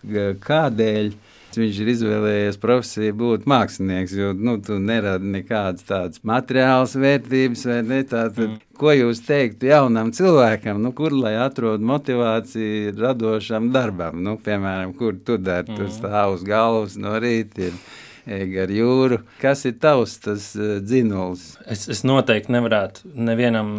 kādēļ 0.44 1.12
viņš 1.58 1.80
ir 1.82 1.90
izvēlējies 1.94 2.61
profesiju 2.62 3.16
būt 3.20 3.49
mākslinieks, 3.50 4.14
jo 4.18 4.32
nu, 4.37 4.56
tu 4.64 4.78
neradi 4.82 5.30
nekādas 5.37 5.87
tādas 5.88 6.23
materiālas 6.26 6.96
vērtības, 6.99 7.64
vai 7.70 7.80
ne? 7.87 8.02
Tātad, 8.04 8.46
mm. 8.49 8.62
Ko 8.75 8.90
jūs 8.90 9.20
teiktu 9.23 9.68
jaunam 9.70 10.11
cilvēkam, 10.14 10.80
nu, 10.82 10.90
kur 10.99 11.14
lai 11.14 11.37
atrod 11.38 11.84
motivāciju 11.87 12.96
radošam 12.99 13.68
darbam? 13.75 14.18
Nu, 14.26 14.34
piemēram, 14.42 14.96
kur 14.99 15.14
tu 15.23 15.38
dari, 15.38 15.70
mm. 15.70 15.78
tu 15.78 15.94
stāv 15.94 16.34
uz 16.38 16.42
galvas 16.46 16.99
no 16.99 17.14
rīta. 17.23 17.70
Ir 17.70 17.78
ar 18.25 18.70
jūru. 18.73 19.18
Kas 19.37 19.66
ir 19.68 19.75
tavs 19.76 20.14
tas 20.25 20.46
uh, 20.56 20.78
dzinulis? 20.80 21.58
Es, 21.68 21.84
es 21.92 22.00
noteikti 22.08 22.54
nevarētu 22.54 23.11
nevienam 23.20 23.75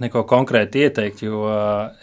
neko 0.00 0.24
konkrēti 0.28 0.84
ieteikt, 0.86 1.22
jo 1.26 1.44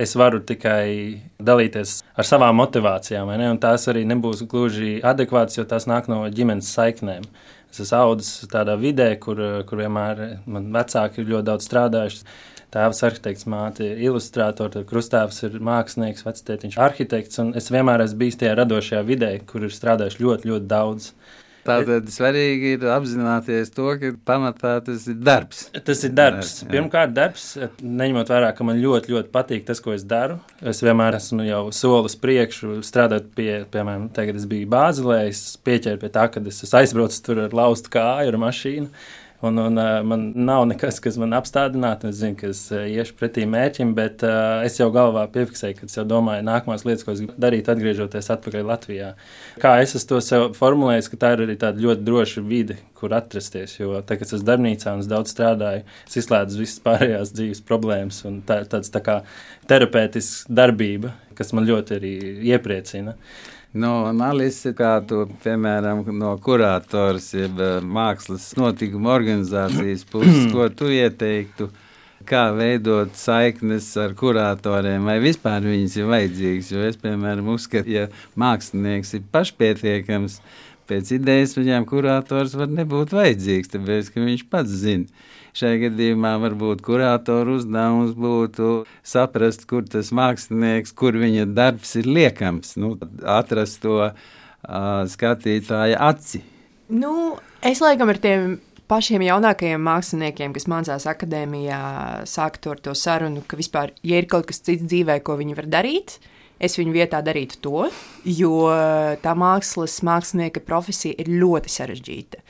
es 0.01 0.15
varu 0.19 0.41
tikai 0.47 1.21
dalīties 1.41 1.97
ar 2.15 2.27
savām 2.27 2.57
motivācijām. 2.61 3.31
Ne? 3.39 3.49
Tās 3.61 3.87
arī 3.91 4.05
nebūs 4.09 4.45
gluži 4.49 4.99
adekvātas, 5.03 5.59
jo 5.59 5.67
tās 5.67 5.87
nāk 5.89 6.09
no 6.11 6.23
ģimenes 6.31 6.71
saiknēm. 6.75 7.27
Es 7.71 7.79
esmu 7.85 7.99
audzis 8.01 8.47
tādā 8.51 8.75
vidē, 8.79 9.13
kur, 9.19 9.39
kur 9.67 9.79
vienmēr 9.79 10.41
man 10.45 10.71
vecāki 10.75 11.21
ir 11.21 11.29
ļoti 11.35 11.47
daudz 11.51 11.67
strādājuši. 11.69 12.25
Tēvs 12.71 13.01
ir 13.01 13.07
arhitekts, 13.09 13.47
māte 13.51 13.83
ir 13.83 13.99
ilustrātors, 14.07 14.85
krustāvs 14.87 15.41
ir 15.43 15.57
mākslinieks, 15.63 16.23
vectētiņš 16.23 16.77
ir 16.77 16.83
arhitekts. 16.85 17.41
Es 17.59 17.67
vienmēr 17.71 18.05
esmu 18.05 18.21
bijis 18.23 18.39
tajā 18.39 18.53
radošajā 18.61 19.01
vidē, 19.07 19.31
kur 19.47 19.67
ir 19.67 19.75
strādājuši 19.75 20.23
ļoti, 20.23 20.51
ļoti 20.51 20.69
daudz. 20.71 21.09
Tātad 21.65 22.07
svarīgi 22.09 22.75
ir 22.75 22.85
apzināties 22.89 23.69
to, 23.75 23.91
ka 24.01 24.11
pamatā 24.25 24.73
tas 24.85 25.05
ir 25.11 25.19
darbs. 25.21 25.67
Tas 25.85 26.01
ir 26.07 26.13
darbs. 26.17 26.55
Jā. 26.63 26.69
Pirmkārt, 26.73 27.13
darbs, 27.13 27.45
neņemot 27.81 28.31
vērā, 28.33 28.49
ka 28.57 28.65
man 28.65 28.81
ļoti, 28.81 29.13
ļoti 29.13 29.31
patīk 29.33 29.67
tas, 29.67 29.81
ko 29.83 29.93
es 29.93 30.05
daru. 30.07 30.39
Es 30.65 30.81
vienmēr 30.81 31.19
esmu 31.19 31.45
jau 31.45 31.63
solis 31.75 32.17
priekšu, 32.21 32.79
strādājot 32.87 33.31
pie, 33.37 33.49
piemēram, 33.73 34.09
tagad 34.15 34.41
es 34.41 34.47
biju 34.49 34.69
Bāzelē, 34.73 35.23
es 35.29 35.43
pieķēru 35.61 36.01
pie 36.01 36.13
tā, 36.17 36.27
ka 36.33 36.43
es 36.49 36.77
aizbraucu 36.81 37.21
tur 37.27 37.45
ar 37.45 37.57
laustu 37.61 37.93
kāju, 37.93 38.33
ar 38.33 38.41
mašīnu. 38.41 38.89
Un, 39.41 39.57
un, 39.57 39.77
uh, 39.77 40.03
man 40.05 40.27
nav 40.37 40.67
nekas, 40.69 40.99
kas 41.01 41.15
man 41.17 41.33
apstādinātu. 41.33 42.11
Es 42.11 42.19
zinu, 42.19 42.37
ka 42.37 42.51
es 42.51 42.59
uh, 42.69 42.83
iešu 42.85 43.15
pretī 43.17 43.47
mērķim, 43.49 43.95
bet 43.97 44.21
uh, 44.27 44.61
es 44.67 44.75
jau 44.77 44.91
galvā 44.93 45.23
piefiksēju, 45.33 45.79
ka 45.79 45.87
es 45.89 45.97
jau 45.97 46.03
domāju, 46.05 46.45
nākamās 46.45 46.85
lietas, 46.85 47.01
ko 47.07 47.15
es 47.15 47.23
gribu 47.23 47.41
darīt, 47.41 47.71
atgriežoties 47.73 48.29
atpakaļ 48.35 48.67
Latvijā. 48.69 49.09
Kā 49.63 49.71
es 49.81 50.05
to 50.05 50.19
sev 50.21 50.51
formulēju, 50.57 51.07
ka 51.09 51.19
tā 51.23 51.31
ir 51.33 51.45
arī 51.47 51.55
tāda 51.63 51.81
ļoti 51.81 52.05
droša 52.05 52.43
vide, 52.45 52.77
kur 52.99 53.15
atrasties. 53.17 53.79
Jo 53.79 54.03
tagad, 54.05 54.27
kad 54.27 54.37
es 54.37 54.45
darbnīcā 54.45 54.93
un 54.93 55.01
es 55.01 55.09
daudz 55.09 55.33
strādāju, 55.33 55.87
es 56.05 56.19
izslēdzu 56.21 56.61
visas 56.61 56.83
pārējās 56.85 57.33
dzīves 57.33 57.63
problēmas. 57.65 58.21
Tā 58.45 58.59
ir 58.61 58.69
tāds 58.69 58.93
tā 58.93 59.01
kā 59.01 59.17
terapeitisks 59.71 60.45
darbība, 60.53 61.15
kas 61.37 61.49
man 61.57 61.65
ļoti 61.65 61.97
arī 61.97 62.13
iepriecina. 62.51 63.17
No 63.71 63.91
analīzes, 64.09 64.73
kā 64.75 64.97
tu, 65.07 65.21
piemēram, 65.45 66.01
no 66.19 66.33
kurators, 66.43 67.29
jeb 67.37 67.59
eh, 67.63 67.77
mākslas 67.79 68.49
notikuma 68.59 69.13
organizācijas 69.13 70.03
puses, 70.11 70.49
ko 70.51 70.65
tu 70.75 70.89
ieteiktu, 70.91 71.69
kā 72.27 72.49
veidot 72.57 73.15
saiknes 73.15 73.87
ar 74.01 74.11
kuratoriem, 74.19 75.07
vai 75.07 75.21
vispār 75.23 75.63
viņas 75.63 75.95
ir 76.01 76.09
vajadzīgas. 76.11 76.73
Jo 76.73 76.83
es, 76.89 76.99
piemēram, 76.99 77.47
uzskatu, 77.55 77.95
ja 77.95 78.09
mākslinieks 78.35 79.15
ir 79.15 79.23
pašpietiekams, 79.31 80.41
pēc 80.91 81.15
idejas 81.17 81.57
viņam 81.57 81.87
kurators 81.89 82.53
var 82.59 82.71
nebūt 82.71 83.15
vajadzīgs, 83.15 83.71
tāpēc, 83.73 84.11
ka 84.11 84.27
viņš 84.27 84.49
pats 84.51 84.81
zina 84.83 85.23
Šajā 85.51 85.81
gadījumā 85.89 86.37
varbūt 86.39 86.79
kuratoru 86.85 87.57
uzdevums 87.59 88.13
būtu 88.15 88.85
saprast, 89.03 89.65
kur 89.67 89.83
tas 89.83 90.13
mākslinieks, 90.15 90.93
kur 90.95 91.17
viņa 91.19 91.49
darbs 91.51 91.97
ir 91.99 92.07
liekams, 92.07 92.77
nu, 92.79 92.93
atrast 93.27 93.81
to 93.83 93.97
uh, 94.05 94.13
skatītāja 95.11 95.99
aci. 96.07 96.39
Nu, 96.91 97.35
es 97.67 97.83
laikam 97.83 98.13
ar 98.13 98.19
tiem 98.23 98.61
pašiem 98.91 99.25
jaunākajiem 99.27 99.83
māksliniekiem, 99.83 100.55
kas 100.55 100.69
mācās 100.71 101.07
akadēmijā, 101.11 101.81
sāktu 102.27 102.71
ar 102.71 102.79
to 102.87 102.95
sarunu, 102.95 103.43
ka 103.43 103.59
vispār, 103.59 103.91
ja 104.07 104.23
ir 104.23 104.31
kaut 104.31 104.47
kas 104.47 104.63
cits 104.63 104.87
dzīvē, 104.87 105.19
ko 105.19 105.35
viņi 105.39 105.59
var 105.59 105.67
darīt, 105.79 106.15
es 106.61 106.77
viņu 106.77 106.93
vietā 106.95 107.21
darītu 107.25 107.57
to, 107.65 107.87
jo 108.27 108.53
tā 109.23 109.33
mākslas 109.37 109.97
mākslinieka 110.05 110.63
profesija 110.65 111.17
ir 111.17 111.31
ļoti 111.41 111.73
sarežģīta. 111.73 112.41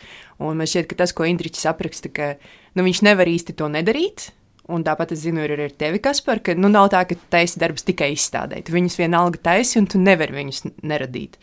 Un 0.41 0.59
man 0.59 0.69
šķiet, 0.69 0.89
ka 0.89 0.99
tas, 1.03 1.13
ko 1.15 1.27
Indričs 1.29 1.67
apraksta, 1.69 2.11
ka 2.11 2.33
nu, 2.75 2.85
viņš 2.85 3.03
nevar 3.07 3.29
īsti 3.29 3.55
to 3.57 3.69
nedarīt. 3.71 4.31
Un 4.71 4.85
tāpat 4.87 5.11
es 5.15 5.23
zinu, 5.25 5.41
ir 5.43 5.55
arī 5.55 5.67
ar 5.67 5.75
tevi, 5.75 5.99
Kaspar, 6.03 6.39
ka 6.43 6.55
nu, 6.55 6.69
nav 6.71 6.91
tā, 6.93 7.01
ka 7.09 7.17
taisa 7.33 7.59
darbs 7.59 7.83
tikai 7.87 8.11
izstādē. 8.15 8.61
Tu 8.63 8.75
viņus 8.75 8.99
vienalga 8.99 9.41
taisi, 9.49 9.79
un 9.81 9.89
tu 9.89 9.99
nevari 9.99 10.37
viņus 10.37 10.63
neradīt. 10.87 11.39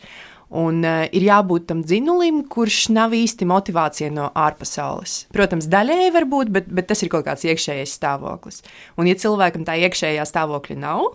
Un 0.49 0.81
uh, 0.81 1.03
ir 1.13 1.27
jābūt 1.27 1.67
tam 1.69 1.83
dzinulim, 1.85 2.41
kurš 2.49 2.87
nav 2.95 3.13
īsti 3.13 3.45
motivācija 3.49 4.09
no 4.13 4.31
ārpasaules. 4.33 5.27
Protams, 5.33 5.67
daļēji 5.69 6.13
var 6.15 6.25
būt, 6.31 6.49
bet, 6.55 6.71
bet 6.73 6.89
tas 6.89 7.03
ir 7.05 7.11
kaut 7.13 7.27
kāds 7.27 7.45
iekšējais 7.45 7.93
stāvoklis. 7.99 8.63
Un, 8.97 9.05
ja 9.05 9.17
cilvēkam 9.19 9.67
tā 9.67 9.77
iekšējā 9.85 10.25
stāvokļa 10.25 10.79
nav, 10.81 11.05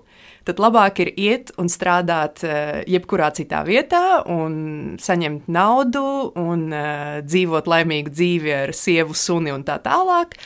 tad 0.47 0.63
labāk 0.63 1.03
ir 1.03 1.11
iet 1.19 1.51
un 1.59 1.67
strādāt 1.73 2.45
uh, 2.47 2.85
jebkurā 2.87 3.33
citā 3.35 3.65
vietā, 3.67 4.23
un 4.31 4.95
saņemt 5.03 5.51
naudu, 5.51 6.07
un 6.39 6.69
uh, 6.71 7.19
dzīvot 7.27 7.71
laimīgu 7.75 8.15
dzīvi 8.15 8.55
ar 8.61 8.75
sievu, 8.77 9.19
suni 9.19 9.51
un 9.51 9.67
tā 9.67 9.81
tālāk. 9.83 10.39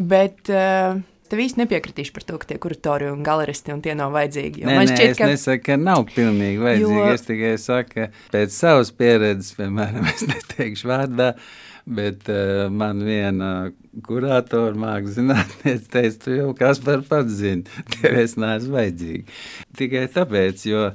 Bet 0.00 0.48
uh, 0.48 0.96
tev 1.30 1.42
īsti 1.44 1.62
nepiekritīšu 1.62 2.14
par 2.16 2.26
to, 2.26 2.38
ka 2.40 2.50
tie 2.50 2.58
kuratori 2.62 3.08
un 3.12 3.24
galeristi 3.26 3.74
un 3.74 3.82
tie 3.84 3.94
nav 3.98 4.12
vajadzīgi. 4.16 4.64
Nē, 4.66 4.76
man 4.76 4.88
nē, 4.88 4.96
šķiet, 4.96 5.16
ka... 5.18 5.28
es 5.28 5.36
nesaku, 5.36 5.64
ka 5.68 5.78
nav 5.80 6.04
pilnīgi 6.10 6.62
vajadzīgi. 6.64 7.00
Jo... 7.00 7.10
Es 7.14 7.26
tikai 7.26 7.52
saku, 7.62 7.96
ka 7.96 8.30
pēc 8.34 8.54
savas 8.56 8.92
pieredzes, 8.96 9.54
piemēram, 9.58 10.08
es 10.14 10.24
neteikšu 10.28 10.90
vārdā, 10.90 11.30
bet 11.90 12.28
uh, 12.30 12.66
man 12.72 13.04
viena 13.06 13.52
kuratora 14.06 14.74
mākslas 14.78 15.16
zinātniece 15.18 15.88
teica, 15.90 16.18
tu 16.24 16.36
jau 16.36 16.50
kas 16.58 16.82
par 16.84 17.04
pats 17.08 17.38
zini, 17.40 17.64
tev 17.96 18.18
es 18.24 18.36
neesmu 18.40 18.76
vajadzīgi. 18.78 19.40
Tikai 19.80 20.04
tāpēc, 20.14 20.66
jo, 20.70 20.90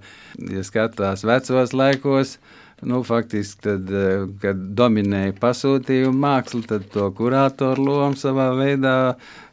ja 0.51 0.67
skatās 0.67 1.25
vecos 1.27 1.75
laikos, 1.75 2.37
nu, 2.81 3.01
faktiski, 3.03 3.61
tad, 3.67 3.91
eh, 3.91 4.25
kad 4.41 4.63
dominēja 4.77 5.35
pasūtījuma 5.39 6.17
māksla, 6.25 6.63
tad 6.67 6.87
to 6.93 7.09
kuratoru 7.15 7.85
lomu 7.89 8.19
savā 8.19 8.49
veidā 8.57 8.95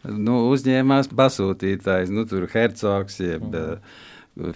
nu, 0.04 0.46
uzņēmās 0.52 1.12
pasūtītājs. 1.12 2.10
Nu, 2.12 2.26
tur 2.28 2.48
Hercogs, 2.52 3.20
jeb 3.22 3.46
mm. 3.50 4.00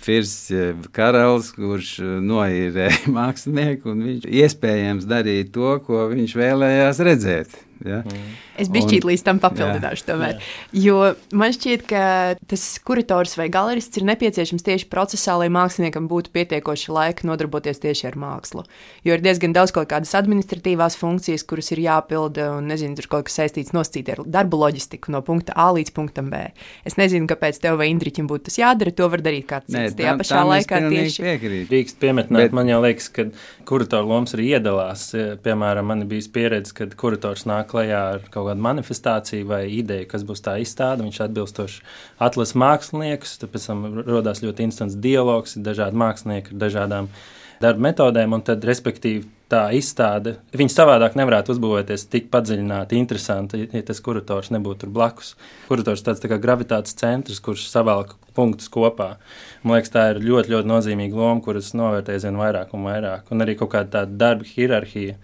Firsts, 0.00 0.48
karalis, 0.96 1.50
kurš 1.52 1.98
noīrēja 2.24 3.10
mākslinieku, 3.18 3.92
un 3.92 4.06
viņš 4.08 4.24
iespējams 4.24 5.08
darīja 5.10 5.50
to, 5.52 5.74
ko 5.84 6.06
viņš 6.14 6.36
vēlējās 6.40 7.02
redzēt. 7.04 7.58
Ja? 7.84 8.00
Mm. 8.06 8.34
Es 8.62 8.70
biju 8.72 8.88
šķiet 8.88 9.06
līdz 9.08 9.24
tam 9.26 9.40
papildināšu, 9.42 10.06
tomēr. 10.08 10.38
Jā. 10.72 10.84
Jo 10.86 10.98
man 11.36 11.52
šķiet, 11.54 11.84
ka 11.90 12.02
tas 12.48 12.64
kurators 12.86 13.36
vai 13.36 13.48
galerists 13.52 14.00
ir 14.00 14.06
nepieciešams 14.08 14.64
tieši 14.66 14.88
procesā, 14.92 15.36
lai 15.40 15.50
māksliniekam 15.52 16.08
būtu 16.10 16.32
pietiekoši 16.36 16.94
laika 16.94 17.28
nodarboties 17.28 17.82
tieši 17.82 18.08
ar 18.10 18.18
mākslu. 18.20 18.64
Jo 19.06 19.16
ir 19.18 19.24
diezgan 19.24 19.54
daudz 19.56 19.74
kaut 19.76 19.90
kādas 19.90 20.14
administratīvās 20.18 20.96
funkcijas, 21.00 21.44
kuras 21.48 21.72
ir 21.74 21.84
jāpilda, 21.84 22.48
un 22.60 22.70
nezinu, 22.72 22.96
tur 22.98 23.10
kaut 23.16 23.28
kas 23.28 23.40
saistīts 23.42 23.74
noscīt 23.76 24.08
ar 24.14 24.24
darbu 24.24 24.60
loģistiku 24.62 25.12
no 25.14 25.22
punkta 25.26 25.56
A 25.56 25.68
līdz 25.76 25.92
punktam 25.96 26.30
B. 26.32 26.42
Es 26.88 26.96
nezinu, 27.00 27.28
kāpēc 27.30 27.60
tev 27.62 27.78
vai 27.80 27.90
Indriķim 27.92 28.28
būtu 28.30 28.48
tas 28.48 28.58
jādara, 28.60 28.94
to 28.96 29.10
var 29.12 29.22
darīt 29.24 29.48
kāds 29.50 29.68
cits. 29.70 29.96
Tajā 29.98 30.16
pašā 30.20 30.42
laikā 30.46 30.80
tieši 30.88 31.26
piekrīt. 31.26 31.68
Drīkst 31.70 32.00
piemetināt, 32.02 32.48
Bet... 32.48 32.56
man 32.56 32.70
jau 32.70 32.80
liekas, 32.84 33.08
ka 33.12 33.28
kuratoru 33.68 34.10
lomas 34.10 34.36
arī 34.36 34.50
iedalās. 34.56 35.08
Piemēram, 35.44 35.88
man 35.90 36.04
ir 36.04 36.10
bijis 36.10 36.28
pieredze, 36.32 36.74
kad 36.76 36.94
kurators 36.98 37.46
nāk 37.48 37.65
klajā 37.68 38.02
ar 38.16 38.26
kaut 38.30 38.48
kādu 38.50 38.64
manifestāciju 38.66 39.48
vai 39.50 39.62
ideju, 39.78 40.08
kas 40.10 40.26
būs 40.26 40.44
tā 40.44 40.56
izstāde. 40.62 41.04
Viņš 41.06 41.22
atbilstoši 41.26 41.82
atlasa 42.26 42.60
māksliniekus, 42.62 43.38
tad 43.42 43.54
pēc 43.54 43.70
tam 43.70 43.86
radās 44.06 44.42
ļoti 44.44 44.68
instants 44.68 44.98
dialogs, 45.02 45.56
ir 45.56 45.66
dažādi 45.66 46.02
mākslinieki 46.02 46.54
ar 46.54 46.62
dažādām 46.66 47.10
darba 47.60 47.88
metodēm, 47.88 48.34
un 48.36 48.44
tad, 48.44 48.64
respektīvi, 48.68 49.24
tā 49.50 49.68
izstāde, 49.78 50.36
viņa 50.56 50.72
savādāk 50.74 51.14
nevarētu 51.18 51.54
uzbūvēties 51.54 52.08
tik 52.10 52.26
padziļināti, 52.32 52.98
interesanti, 52.98 53.62
ja 53.70 53.82
tas 53.86 54.00
kurators 54.02 54.50
nebūtu 54.54 54.84
tur 54.84 54.92
blakus. 54.96 55.34
Kurators 55.68 56.02
tāds 56.06 56.22
tā 56.22 56.30
kā 56.32 56.40
gravitācijas 56.42 56.98
centrs, 56.98 57.40
kurš 57.44 57.68
savalk 57.70 58.16
punktus 58.36 58.68
kopā. 58.72 59.14
Man 59.62 59.78
liekas, 59.78 59.92
tā 59.94 60.08
ir 60.12 60.22
ļoti, 60.24 60.52
ļoti 60.52 60.70
nozīmīga 60.72 61.20
loma, 61.20 61.44
kuras 61.44 61.72
novērtē 61.78 62.16
aizvien 62.16 62.40
vairāk 62.40 62.74
un 62.76 62.88
vairāk, 62.90 63.30
un 63.30 63.46
arī 63.46 63.54
kaut 63.60 63.72
kāda 63.76 64.00
tāda 64.00 64.18
darba 64.24 64.50
hierarhija 64.50 65.16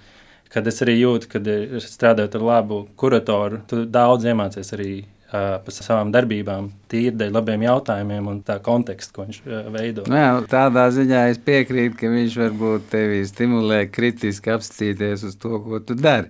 kad 0.52 0.68
es 0.68 0.82
arī 0.84 0.98
jūtu, 1.00 1.30
ka 1.32 1.40
strādājot 1.82 2.36
ar 2.38 2.46
labu 2.50 2.84
kuratoru, 3.00 3.62
tu 3.68 3.84
daudz 3.88 4.28
iemācies 4.28 4.72
arī 4.76 4.92
par 5.32 5.72
savām 5.72 6.10
darbībām, 6.12 6.66
tīri 6.92 7.14
dēļ 7.16 7.32
labiem 7.32 7.62
jautājumiem 7.64 8.26
un 8.28 8.40
tā 8.44 8.58
konteksta, 8.64 9.14
ko 9.16 9.24
viņš 9.24 9.38
veido. 9.72 10.04
Nu 10.10 10.18
jā, 10.18 10.32
tādā 10.50 10.84
ziņā 10.92 11.22
es 11.32 11.40
piekrītu, 11.40 11.96
ka 12.02 12.10
viņš 12.12 12.36
varbūt 12.42 12.90
tevi 12.92 13.22
stimulē 13.28 13.86
kritiski 13.88 14.52
apstīties 14.52 15.24
uz 15.30 15.38
to, 15.40 15.56
ko 15.64 15.80
tu 15.80 15.96
dari. 15.96 16.28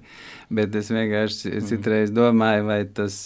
Bet 0.52 0.76
es 0.79 0.93
vienkārši 0.93 1.50
mm. 1.50 1.71
citreiz 1.71 2.14
domāju, 2.14 2.69
vai 2.71 2.83
tas. 2.87 3.25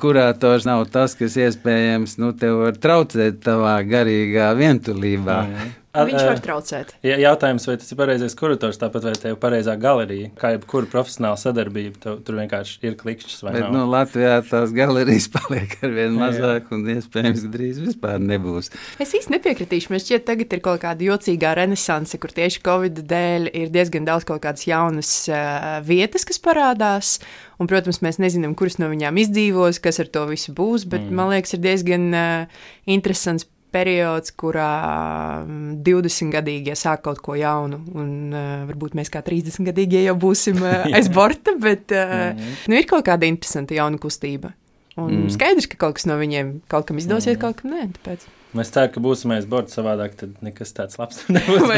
Kurators 0.00 0.64
nav 0.66 0.80
tas, 0.90 1.12
kas 1.14 1.36
iespējams 1.38 2.16
nu, 2.18 2.32
tev 2.34 2.56
var 2.64 2.78
traucēt 2.82 3.36
tavā 3.44 3.76
garīgā 3.86 4.48
vientulībā. 4.58 5.36
Mm. 5.46 5.74
Viņš 6.04 6.26
var 6.26 6.40
traucēt. 6.44 6.92
Ja, 7.06 7.16
jautājums, 7.20 7.66
vai 7.68 7.76
tas 7.80 7.92
ir 7.92 7.98
pareizais 7.98 8.36
kurators, 8.38 8.78
tāpat 8.80 9.06
vai 9.08 9.14
tev 9.16 9.34
ir 9.34 9.38
pareizā 9.40 9.76
galerija. 9.80 10.30
Kā 10.38 10.52
jebkura 10.54 10.88
profesionāla 10.92 11.38
sadarbība, 11.40 12.00
tev, 12.02 12.18
tur 12.26 12.38
vienkārši 12.40 12.78
ir 12.86 12.96
klikšķis. 13.00 13.44
Bet 13.46 13.58
nav? 13.64 13.72
nu, 13.74 13.84
Latvijā 13.92 14.36
tās 14.48 14.74
galerijas 14.76 15.30
paliek 15.36 15.76
ar 15.80 15.94
vien 15.96 16.18
mazāk, 16.18 16.68
un 16.76 16.84
iespējams 16.96 17.46
drīz 17.54 17.80
vispār 17.84 18.20
nebūs. 18.22 18.70
Es 19.02 19.14
īsti 19.16 19.36
nepiekritīšu. 19.36 19.92
Man 19.94 20.04
šķiet, 20.04 20.26
tagad 20.28 20.56
ir 20.58 20.64
kaut 20.64 20.82
kāda 20.84 21.08
jocīgā 21.08 21.54
renesanse, 21.58 22.20
kur 22.22 22.34
tieši 22.36 22.62
Covid 22.66 23.02
dēļ 23.08 23.50
ir 23.52 23.72
diezgan 23.74 24.08
daudz 24.08 24.28
kaut 24.28 24.44
kādas 24.44 24.68
jaunas 24.68 25.12
uh, 25.32 25.80
vietas, 25.86 26.28
kas 26.28 26.42
parādās. 26.42 27.16
Un, 27.56 27.68
protams, 27.70 28.02
mēs 28.04 28.18
nezinām, 28.20 28.52
kuras 28.58 28.76
no 28.76 28.90
viņām 28.92 29.16
izdzīvos, 29.22 29.80
kas 29.80 30.02
ar 30.02 30.10
to 30.12 30.26
visu 30.28 30.52
būs, 30.56 30.84
bet 30.84 31.06
mm. 31.06 31.16
man 31.16 31.32
liekas, 31.32 31.56
ir 31.56 31.62
diezgan 31.64 32.10
uh, 32.12 32.64
interesants 32.84 33.48
periods, 33.76 34.32
kurā 34.40 34.72
20-gadīgie 35.86 36.72
mm, 36.72 36.80
sāk 36.80 37.04
kaut 37.06 37.20
ko 37.24 37.36
jaunu, 37.38 37.82
un 37.96 38.32
uh, 38.32 38.64
varbūt 38.70 38.96
mēs 38.98 39.12
kā 39.12 39.22
30-gadīgie 39.26 40.06
jau 40.06 40.16
būsim 40.26 40.62
uh, 40.64 40.86
aiz 40.96 41.10
borta, 41.12 41.56
bet 41.60 41.92
uh, 41.94 42.30
mm. 42.32 42.54
nu, 42.72 42.80
ir 42.80 42.88
kaut 42.88 43.06
kāda 43.08 43.28
interesanta 43.28 43.76
jauna 43.76 44.00
kustība. 44.00 44.54
Un 44.96 45.12
mm. 45.12 45.30
skaidrs, 45.34 45.68
ka 45.68 45.76
kaut 45.80 45.98
kas 45.98 46.08
no 46.08 46.16
viņiem 46.16 46.62
kaut 46.72 46.88
kam 46.88 46.96
izdosies, 47.00 47.36
mm. 47.36 47.40
kaut 47.42 47.60
kam 47.60 47.74
nē. 47.74 47.88
Tāpēc. 47.98 48.24
Mēs 48.56 48.70
ceram, 48.72 48.92
ka 48.94 49.02
būsim 49.04 49.34
aiz 49.36 49.44
borta 49.50 49.74
savādāk, 49.74 50.14
tad 50.16 50.38
nekas 50.44 50.72
tāds 50.76 50.96
labs 51.00 51.20
nebūs. 51.36 51.68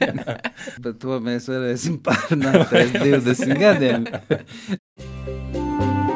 ne? 0.00 0.38
Par 0.82 0.96
to 0.98 1.20
mēs 1.22 1.46
varēsim 1.50 2.00
pārunāt 2.02 2.66
pēc 2.72 2.98
20 2.98 3.60
gadiem. 3.60 4.08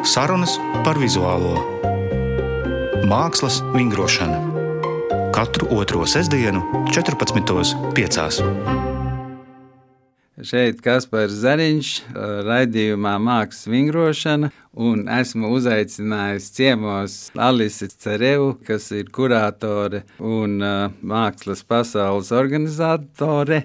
Sarunas 0.05 0.59
par 0.85 0.99
vizuālo 1.01 1.55
mākslas 3.09 3.63
vingrošanu 3.73 4.54
katru 5.35 5.67
otro 5.71 6.07
sestdienu, 6.07 6.61
14.5. 6.95 8.43
Šeit 10.47 10.79
Kaspars 10.85 11.35
Zariņš, 11.43 11.89
raidījumā 12.47 13.17
Mākslas 13.19 13.67
vingrošana, 13.67 14.53
un 14.79 15.09
esmu 15.11 15.51
uzaicinājis 15.57 16.47
ciemos 16.55 17.17
Alisi 17.35 17.89
Cerevu, 17.91 18.53
kas 18.63 18.87
ir 18.95 19.11
kuratore 19.11 20.05
un 20.23 20.63
mākslas 21.03 21.65
pasaules 21.67 22.31
organizatore, 22.31 23.65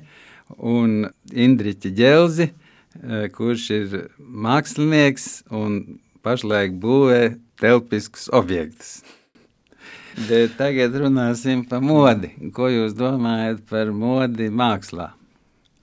un 0.58 1.06
Indriķa 1.30 1.94
Ģelzi, 2.02 2.50
kurš 3.38 3.70
ir 3.78 3.96
mākslinieks 4.18 5.30
un 5.54 6.02
pašlaik 6.26 6.82
būvē 6.82 7.38
telpiskus 7.62 8.26
objektus. 8.34 9.04
Bet 10.18 10.58
tagad 10.58 10.96
runāsim 10.98 11.64
par 11.70 11.82
modi. 11.86 12.32
Ko 12.56 12.70
jūs 12.72 12.96
domājat 12.98 13.62
par 13.70 13.92
modi 13.96 14.50
mākslā? 14.52 15.12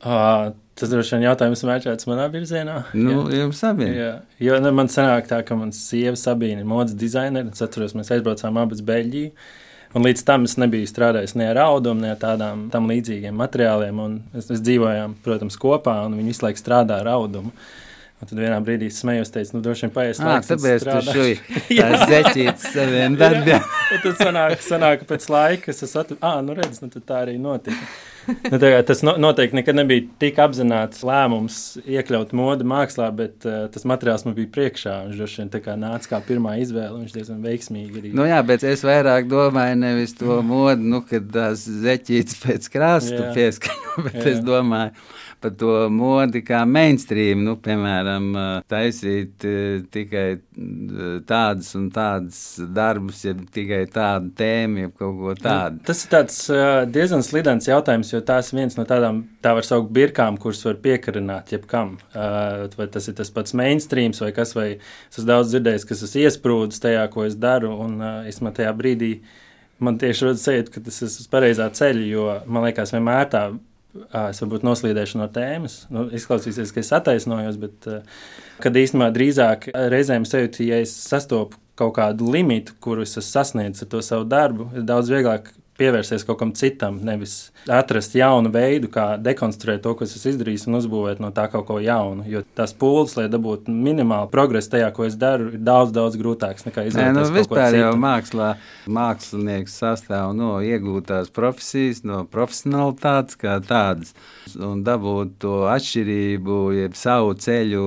Uh, 0.07 0.51
tas 0.77 0.91
droši 0.93 1.17
vien 1.17 1.27
jautājums 1.29 1.65
mērķēts 1.67 2.09
manā 2.11 2.27
virzienā. 2.33 2.81
Nu, 2.95 3.27
jā. 3.31 3.43
jums 3.43 3.63
abiem. 3.67 3.95
Jā, 3.97 4.11
jo 4.49 4.59
nu, 4.63 4.73
man 4.77 4.91
sanāk 4.93 5.31
tā, 5.31 5.41
ka 5.47 5.57
mans 5.59 5.81
sieva 5.89 6.19
Sabīna 6.21 6.63
ir 6.65 6.69
modes 6.69 6.97
dizainere. 6.99 7.55
Es 7.55 7.65
atceros, 7.65 7.97
mēs 7.97 8.13
aizbraucām 8.17 8.61
abas 8.61 8.83
Beļģiju. 8.87 9.33
Un 9.97 10.05
līdz 10.05 10.27
tam 10.29 10.45
es 10.45 10.59
nebiju 10.61 10.91
strādājis 10.91 11.37
ne 11.41 11.47
ar 11.49 11.63
audumu, 11.63 12.03
ne 12.05 12.13
ar 12.13 12.21
tādām 12.21 12.67
tam 12.73 12.91
līdzīgiem 12.91 13.37
materiāliem. 13.41 14.05
Mēs 14.35 14.51
dzīvojām, 14.53 15.17
protams, 15.25 15.57
kopā, 15.63 16.03
un 16.05 16.19
viņi 16.19 16.35
visu 16.35 16.45
laiku 16.45 16.61
strādā 16.61 17.01
ar 17.01 17.15
audumu. 17.15 17.55
Uh, 17.55 17.86
Un 18.17 18.29
tad 18.31 18.39
vienā 18.41 18.57
brīdī 18.65 18.87
smējos, 18.89 19.29
teicu, 19.29 19.59
nu, 19.59 19.61
droši 19.61 19.85
vien 19.85 19.91
paies 19.93 20.21
ah, 20.23 20.31
laiks. 20.31 20.49
Tāpēc 20.49 20.85
tu 20.89 21.13
šuji 21.13 21.35
tās 21.83 22.05
zeķītes 22.09 22.69
saviem 22.73 23.17
darbiem. 23.21 23.65
un 23.93 24.01
tad 24.07 24.23
sanāk, 24.23 24.55
sanāk 24.65 25.03
pēc 25.11 25.27
laika, 25.29 25.69
es 25.75 25.85
esmu, 25.85 26.17
ah, 26.25 26.39
nu 26.45 26.57
redz, 26.57 26.81
nu 26.81 26.89
tad 26.95 27.05
tā 27.05 27.19
arī 27.27 27.35
notika. 27.37 27.77
nu, 28.49 28.57
tā, 28.57 28.71
tas 28.89 29.03
no, 29.05 29.13
noteikti 29.21 29.59
nekad 29.59 29.77
nebija 29.77 30.07
tik 30.23 30.41
apzināts 30.43 31.05
lēmums 31.07 31.59
iekļaut 31.85 32.33
modu 32.41 32.65
mākslā, 32.73 33.11
bet 33.21 33.45
uh, 33.45 33.67
tas 33.75 33.85
materiāls 33.85 34.25
man 34.25 34.39
bija 34.39 34.51
priekšā. 34.57 34.97
Viņš 35.11 35.21
droši 35.21 35.43
vien 35.43 35.53
tā 35.53 35.61
kā 35.69 35.77
nāca 35.79 36.15
kā 36.15 36.23
pirmā 36.25 36.57
izvēle, 36.65 36.95
un 36.97 37.05
viņš 37.05 37.19
diezgan 37.19 37.45
veiksmīgi 37.45 38.01
arī. 38.01 38.15
Nu 38.17 38.25
jā, 38.25 38.41
bet 38.49 38.65
es 38.65 38.87
vairāk 38.87 39.29
domāju 39.29 39.77
nevis 39.85 40.17
to 40.17 40.41
modu, 40.41 40.89
nu, 40.97 41.05
kad 41.05 41.29
tās 41.37 41.69
zeķītes 41.85 42.41
pēc 42.47 42.73
krāstu 42.73 43.29
pieskaņo, 43.37 44.09
bet 44.09 44.19
jā. 44.23 44.27
es 44.33 44.43
domāju 44.49 44.97
par 45.47 45.55
to 45.59 45.73
modi 45.93 46.41
kā 46.43 46.65
mainstream, 46.67 47.45
nu, 47.47 47.55
piemēram, 47.63 48.33
taisīt 48.71 49.45
tikai 49.95 50.25
tādas 51.29 51.69
un 51.79 51.87
tādas 51.95 52.41
darbus, 52.75 53.23
ja 53.27 53.35
tikai 53.35 53.85
tādu 53.93 54.33
tēmu, 54.39 54.83
ja 54.83 54.91
kaut 54.91 55.15
ko 55.21 55.37
tādu. 55.39 55.83
Tas 55.87 56.03
ir 56.03 56.13
tāds 56.17 56.41
diezgan 56.91 57.23
slidens 57.27 57.69
jautājums, 57.71 58.11
jo 58.11 58.23
tās 58.27 58.51
viens 58.57 58.79
no 58.79 58.87
tādām, 58.89 59.23
tā 59.45 59.55
var 59.57 59.67
saukt 59.67 59.93
birkām, 59.95 60.41
kuras 60.43 60.65
var 60.67 60.81
piekarināt 60.83 61.55
jebkam. 61.55 61.97
Vai 62.13 62.89
tas 62.93 63.07
ir 63.07 63.17
tas 63.21 63.31
pats 63.31 63.55
mainstreams 63.57 64.23
vai 64.25 64.33
kas, 64.35 64.57
vai 64.59 64.69
es 64.77 65.21
esmu 65.21 65.31
daudz 65.31 65.55
dzirdējis, 65.55 65.87
kas 65.93 66.05
es 66.09 66.19
iesprūdus 66.25 66.83
tajā, 66.83 67.07
ko 67.15 67.29
es 67.29 67.39
daru, 67.39 67.71
un 67.87 68.03
es 68.27 68.43
man 68.43 68.57
tajā 68.57 68.75
brīdī 68.77 69.15
man 69.79 69.99
tieši 70.01 70.27
rodas 70.27 70.45
sajūta, 70.49 70.73
ka 70.75 70.83
tas 70.89 71.03
ir 71.03 71.11
uz 71.13 71.31
pareizā 71.31 71.71
ceļa, 71.79 72.05
jo 72.11 72.29
man 72.49 72.65
liekas, 72.67 72.95
vienmēr 72.97 73.27
tā 73.31 73.47
es 74.31 74.41
varbūt 74.43 74.65
noslīdēšu 74.67 75.21
no 75.21 75.29
tēmas. 75.33 75.85
Nu, 75.93 76.07
izklausīsies, 76.15 76.73
ka 76.75 76.83
es 76.83 76.93
attaisnojos, 76.97 77.61
bet 77.63 77.89
kad 78.63 78.81
īstenībā 78.81 79.11
drīzāk 79.15 79.71
reizēm 79.93 80.27
sajūtu, 80.29 80.67
ja 80.69 80.81
es 80.85 80.95
sastopu 81.07 81.61
kaut 81.77 81.97
kādu 81.99 82.31
limitu, 82.33 82.75
kuru 82.81 83.05
es 83.05 83.17
esmu 83.17 83.29
sasniedzis 83.29 83.85
ar 83.85 83.93
to 83.93 84.03
savu 84.05 84.29
darbu, 84.29 84.71
ir 84.77 84.87
daudz 84.89 85.13
vieglāk 85.13 85.53
pievērsties 85.81 86.25
kaut 86.27 86.39
kam 86.41 86.53
citam, 86.57 86.99
nevis 87.05 87.51
atrast 87.73 88.15
jaunu 88.17 88.51
veidu, 88.53 88.91
kā 88.93 89.07
dekonstruēt 89.21 89.83
to, 89.85 89.95
ko 89.97 90.07
es 90.07 90.15
esmu 90.17 90.33
izdarījis, 90.33 90.67
un 90.71 90.79
uzbūvēt 90.81 91.23
no 91.23 91.33
tā 91.37 91.47
kaut 91.53 91.67
ko 91.69 91.79
jaunu. 91.83 92.27
Jo 92.31 92.43
tās 92.59 92.75
pūles, 92.77 93.17
lai 93.19 93.27
dabūtu 93.33 93.73
minimālu 93.73 94.31
progresu 94.33 94.75
tajā, 94.77 94.91
ko 94.97 95.07
es 95.09 95.19
daru, 95.21 95.51
ir 95.53 95.63
daudz, 95.67 95.95
daudz 95.97 96.19
grūtāks 96.21 96.69
nekā 96.69 96.87
izdarīt. 96.91 97.17
Nu, 97.17 97.27
vispār 97.35 97.79
jau 97.79 97.93
mākslā 98.01 98.53
mākslinieks 98.99 99.77
sastāv 99.83 100.33
no 100.39 100.57
iegūtās 100.65 101.33
profesijas, 101.35 102.05
no 102.07 102.23
profesionalitātes 102.31 103.41
kā 103.41 103.59
tādas, 103.67 104.15
un 104.57 104.85
dabūt 104.87 105.37
to 105.45 105.59
atšķirību, 105.73 106.63
jeb 106.83 106.97
savu 106.99 107.37
ceļu 107.41 107.87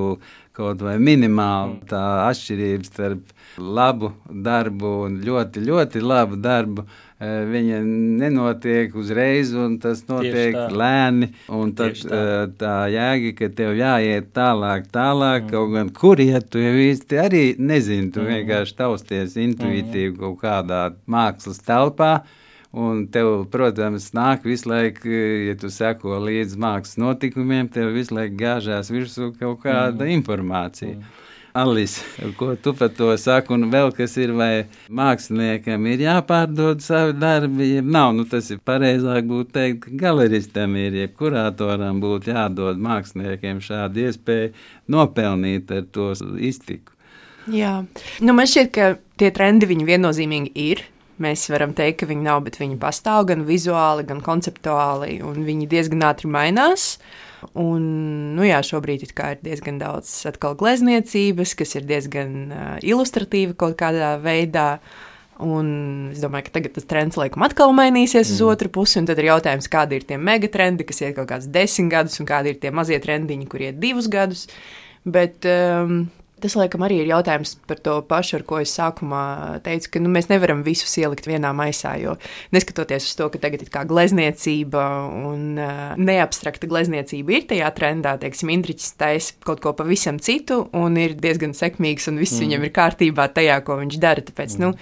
kaut 0.59 0.81
vai 0.83 0.97
minimāli 0.99 1.79
tā 1.87 2.03
atšķirība 2.27 2.87
starp 2.87 3.35
labu 3.59 4.11
darbu 4.29 4.91
un 5.05 5.19
ļoti, 5.23 5.63
ļoti 5.67 6.01
labu 6.03 6.39
darbu. 6.39 6.85
Eh, 7.19 7.41
viņa 7.51 7.81
nenotiek 7.83 8.93
uzreiz, 8.95 9.49
un 9.51 9.73
tas 9.83 10.05
notiek 10.07 10.55
lēni. 10.71 11.27
Tad 11.75 11.97
tā. 11.99 12.15
Eh, 12.15 12.43
tā 12.61 12.75
jēga, 12.93 13.33
ka 13.35 13.49
tev 13.57 13.73
jāiet 13.75 14.29
tālāk, 14.31 14.87
tālāk, 14.87 15.43
mm. 15.43 15.49
kaut 15.51 15.73
gan 15.73 15.89
kur 15.97 16.23
iet, 16.23 16.47
tu 16.47 16.63
jau 16.63 16.71
īsti 16.79 17.19
arī 17.19 17.43
nezini. 17.59 18.07
Tu 18.15 18.23
mm. 18.23 18.29
vienkārši 18.37 18.77
tausties 18.79 19.35
intuitīvi 19.35 20.13
mm. 20.13 20.19
kaut 20.21 20.39
kādā 20.45 20.81
mākslas 21.11 21.59
telpā. 21.67 22.21
Un 22.71 23.03
tev, 23.11 23.49
protams, 23.51 24.13
nāk 24.15 24.47
visu 24.47 24.69
laiku, 24.71 25.11
ja 25.49 25.57
tu 25.59 25.73
seko 25.73 26.21
līdzi 26.23 26.55
mākslas 26.61 27.01
notikumiem, 27.03 27.67
tev 27.73 27.91
visu 27.97 28.15
laiku 28.15 28.39
gāžās 28.39 28.93
virsū 28.93 29.33
kaut 29.41 29.65
kāda 29.65 30.05
mm. 30.05 30.13
informācija. 30.21 30.95
Mm. 30.95 31.28
Alis, 31.53 32.03
ko 32.37 32.55
tu 32.55 32.73
par 32.77 32.91
to 32.93 33.09
saki, 33.17 33.53
un 33.55 33.71
vēl 33.73 33.89
kas 33.97 34.13
ir, 34.21 34.35
vai 34.37 34.67
māksliniekam 34.93 35.87
ir 35.89 36.03
jāpārdod 36.03 36.83
savi 36.85 37.15
darbi, 37.17 37.71
ja 37.73 37.81
nav, 37.81 38.11
nu 38.17 38.25
tas 38.29 38.51
ir 38.53 38.59
pareizāk 38.65 39.25
būtu 39.29 39.49
teikt, 39.55 39.87
galeristam 39.97 40.75
ir, 40.77 40.93
ja 40.93 41.09
kuratoram 41.09 42.01
būtu 42.03 42.29
jādod 42.35 42.77
māksliniekiem 42.85 43.63
šādu 43.65 44.05
iespēju 44.05 44.51
nopelnīt 44.93 45.73
ar 45.73 45.87
to 45.89 46.11
iztiku. 46.37 46.93
Jā, 47.49 47.79
nu 48.21 48.35
man 48.37 48.49
šķiet, 48.49 48.69
ka 48.75 48.91
tie 49.17 49.31
trendi 49.33 49.69
viņi 49.69 49.87
viennozīmīgi 49.87 50.53
ir. 50.69 50.83
Mēs 51.19 51.47
varam 51.51 51.73
teikt, 51.75 52.03
ka 52.03 52.07
viņi 52.11 52.23
nav, 52.23 52.43
bet 52.45 52.59
viņi 52.61 52.77
pastāv 52.79 53.25
gan 53.31 53.41
vizuāli, 53.47 54.05
gan 54.07 54.21
konceptuāli, 54.23 55.17
un 55.25 55.41
viņi 55.47 55.67
diezgan 55.71 56.05
ātri 56.07 56.29
mainās. 56.31 56.93
Uh, 56.99 57.28
Un, 57.59 57.83
nu 58.35 58.47
jā, 58.47 58.59
šobrīd 58.65 59.05
ir 59.05 59.13
diezgan 59.43 59.79
daudz 59.79 60.11
glezniecības, 60.59 61.53
kas 61.59 61.77
ir 61.79 61.87
diezgan 61.87 62.33
uh, 62.49 62.73
ilustratīva 62.83 63.55
kaut 63.59 63.77
kādā 63.79 64.17
veidā. 64.23 64.79
Un 65.39 66.09
es 66.11 66.19
domāju, 66.19 66.49
ka 66.49 66.57
tagad 66.57 66.73
tas 66.75 66.87
trends 66.89 67.15
laikam 67.15 67.45
atkal 67.47 67.71
mainīsies 67.71 68.27
mm. 68.27 68.35
uz 68.35 68.41
otru 68.43 68.71
pusi. 68.75 68.99
Tad 69.07 69.21
ir 69.21 69.29
jautājums, 69.29 69.71
kādi 69.71 70.01
ir 70.01 70.07
tie 70.09 70.17
megatrendi, 70.19 70.83
kas 70.87 70.99
iet 70.99 71.15
kaut 71.15 71.29
kādus 71.31 71.47
desmit 71.53 71.93
gadus, 71.93 72.19
un 72.19 72.27
kādi 72.27 72.51
ir 72.51 72.59
tie 72.59 72.73
mazie 72.75 72.99
trendiņi, 72.99 73.47
kur 73.47 73.63
iet 73.63 73.79
divus 73.79 74.11
gadus. 74.11 74.49
Bet 75.07 75.47
um, 75.47 76.09
Tas, 76.39 76.55
laikam, 76.59 76.83
arī 76.85 77.01
ir 77.03 77.09
jautājums 77.11 77.55
par 77.69 77.79
to 77.83 77.97
pašu, 78.07 78.39
ar 78.39 78.45
ko 78.47 78.59
es 78.63 78.73
sākumā 78.77 79.23
teicu, 79.65 79.91
ka 79.93 80.01
nu, 80.03 80.11
mēs 80.13 80.29
nevaram 80.31 80.63
visus 80.65 80.93
ielikt 81.01 81.27
vienā 81.29 81.51
maisā. 81.55 81.95
Jo 81.99 82.15
neskatoties 82.55 83.09
uz 83.09 83.17
to, 83.19 83.29
ka 83.33 83.41
tagad 83.41 83.65
ir 83.65 83.71
kā 83.73 83.83
glezniecība 83.89 84.85
un 85.29 85.59
uh, 85.59 85.83
neabstrakta 85.99 86.69
glezniecība 86.69 87.35
ir 87.37 87.47
tajā 87.49 87.69
trendā, 87.77 88.15
teiksim, 88.21 88.51
Indričs 88.53 88.93
taisa 88.99 89.37
kaut 89.45 89.63
ko 89.63 89.73
pavisam 89.77 90.19
citu 90.23 90.63
un 90.77 90.97
ir 91.01 91.15
diezgan 91.19 91.55
sekmīgs 91.57 92.09
un 92.11 92.19
viss 92.21 92.37
mm. 92.37 92.45
viņam 92.45 92.67
ir 92.67 92.75
kārtībā 92.75 93.29
tajā, 93.35 93.59
ko 93.67 93.79
viņš 93.81 94.01
dara. 94.01 94.25
Tāpēc 94.25 94.57
mm. 94.57 94.65
nu, 94.65 94.73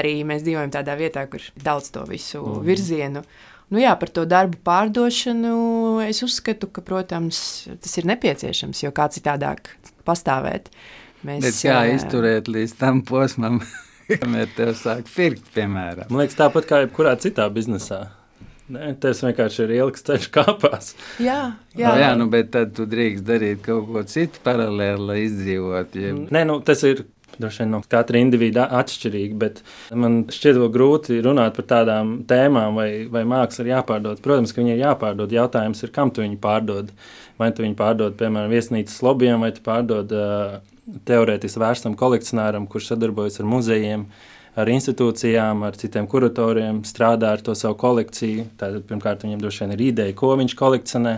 arī 0.00 0.16
mēs 0.28 0.44
dzīvojam 0.46 0.74
tādā 0.74 0.96
vietā, 1.00 1.26
kur 1.30 1.44
daudz 1.60 1.92
to 1.94 2.06
visu 2.08 2.42
mm. 2.42 2.66
virzienu. 2.66 3.24
Nu, 3.70 3.78
jā, 3.78 3.92
par 3.98 4.10
to 4.10 4.24
darbu 4.26 4.58
pārdošanu 4.66 5.52
es 6.02 6.24
uzskatu, 6.26 6.66
ka, 6.74 6.82
protams, 6.82 7.68
tas 7.78 7.92
ir 8.00 8.08
nepieciešams, 8.10 8.82
jo 8.82 8.90
kā 8.94 9.06
citādāk 9.14 9.70
pastāvēt. 10.06 10.72
Mēs, 11.22 11.44
Bet 11.44 11.58
kā 11.60 11.76
jā, 11.84 11.98
izturēt 12.00 12.48
līdz 12.50 12.74
tam 12.80 13.04
posmam, 13.06 13.60
kamēr 14.22 14.50
tev 14.56 14.72
sāk 14.78 15.06
firkt, 15.10 15.52
piemēram? 15.54 16.10
Man 16.10 16.24
liekas, 16.24 16.38
tāpat 16.40 16.66
kā 16.66 16.82
jebkurā 16.82 17.14
citā 17.22 17.46
biznesā. 17.52 18.08
Nē, 18.70 18.92
tas 19.02 19.22
vienkārši 19.24 19.64
ir 19.64 19.72
ilgs 19.80 20.04
ceļš 20.06 20.26
kāpās. 20.34 20.92
Jā, 21.22 21.38
jā. 21.74 21.88
No, 21.90 21.94
jā 21.98 22.10
nu, 22.18 22.26
bet 22.30 22.52
tad 22.54 22.74
tu 22.76 22.86
drīkst 22.90 23.26
darīt 23.26 23.64
kaut 23.64 23.88
ko 23.90 24.04
citu 24.06 24.42
paralēli, 24.46 25.06
lai 25.08 25.18
izdzīvotu. 25.24 26.02
Ja... 26.04 26.12
Nē, 26.38 26.44
nu, 26.46 26.60
tas 26.66 26.84
ir 26.86 27.02
droši 27.40 27.64
vien 27.64 27.74
no 27.74 27.82
katra 27.90 28.20
individa 28.20 28.66
atšķirīgi, 28.80 29.36
bet 29.40 29.62
man 29.96 30.22
šķiet 30.32 30.60
grūti 30.74 31.20
runāt 31.24 31.56
par 31.58 31.68
tādām 31.74 32.18
tēmām, 32.30 32.78
vai, 32.78 32.90
vai 33.12 33.24
māksla 33.28 33.66
ir 33.66 33.72
jāpārdod. 33.74 34.22
Protams, 34.24 34.54
ka 34.54 34.62
viņi 34.62 34.76
ir 34.76 34.84
jāpārdod. 34.84 35.32
Jautājums 35.34 35.84
ir, 35.84 35.94
kam 35.94 36.12
tu 36.14 36.24
viņu 36.24 36.40
pārdod? 36.42 36.92
Vai 37.40 37.50
tu 37.56 37.64
viņu 37.64 37.78
pārdod, 37.78 38.18
piemēram, 38.20 38.52
viesnīcas 38.52 38.98
lobbyiem, 39.04 39.40
vai 39.40 39.54
tu 39.56 39.64
pārdod 39.64 40.12
uh, 40.12 40.58
teorētiski 41.08 41.62
vērstam 41.62 41.96
kolekcionāram, 41.98 42.66
kurš 42.70 42.92
sadarbojas 42.92 43.40
ar 43.40 43.48
muzejiem, 43.48 44.04
ar 44.60 44.70
institūcijām, 44.72 45.62
ar 45.66 45.78
citiem 45.80 46.08
kuratoriem, 46.10 46.82
strādā 46.88 47.34
ar 47.36 47.44
to 47.44 47.54
savu 47.58 47.78
kolekciju. 47.80 48.48
Tātad, 48.60 48.84
pirmkārt, 48.88 49.24
viņam 49.24 49.40
droši 49.42 49.64
vien 49.64 49.74
ir 49.76 49.86
ideja, 49.90 50.16
ko 50.18 50.34
viņš 50.40 50.56
kolekcionē. 50.58 51.14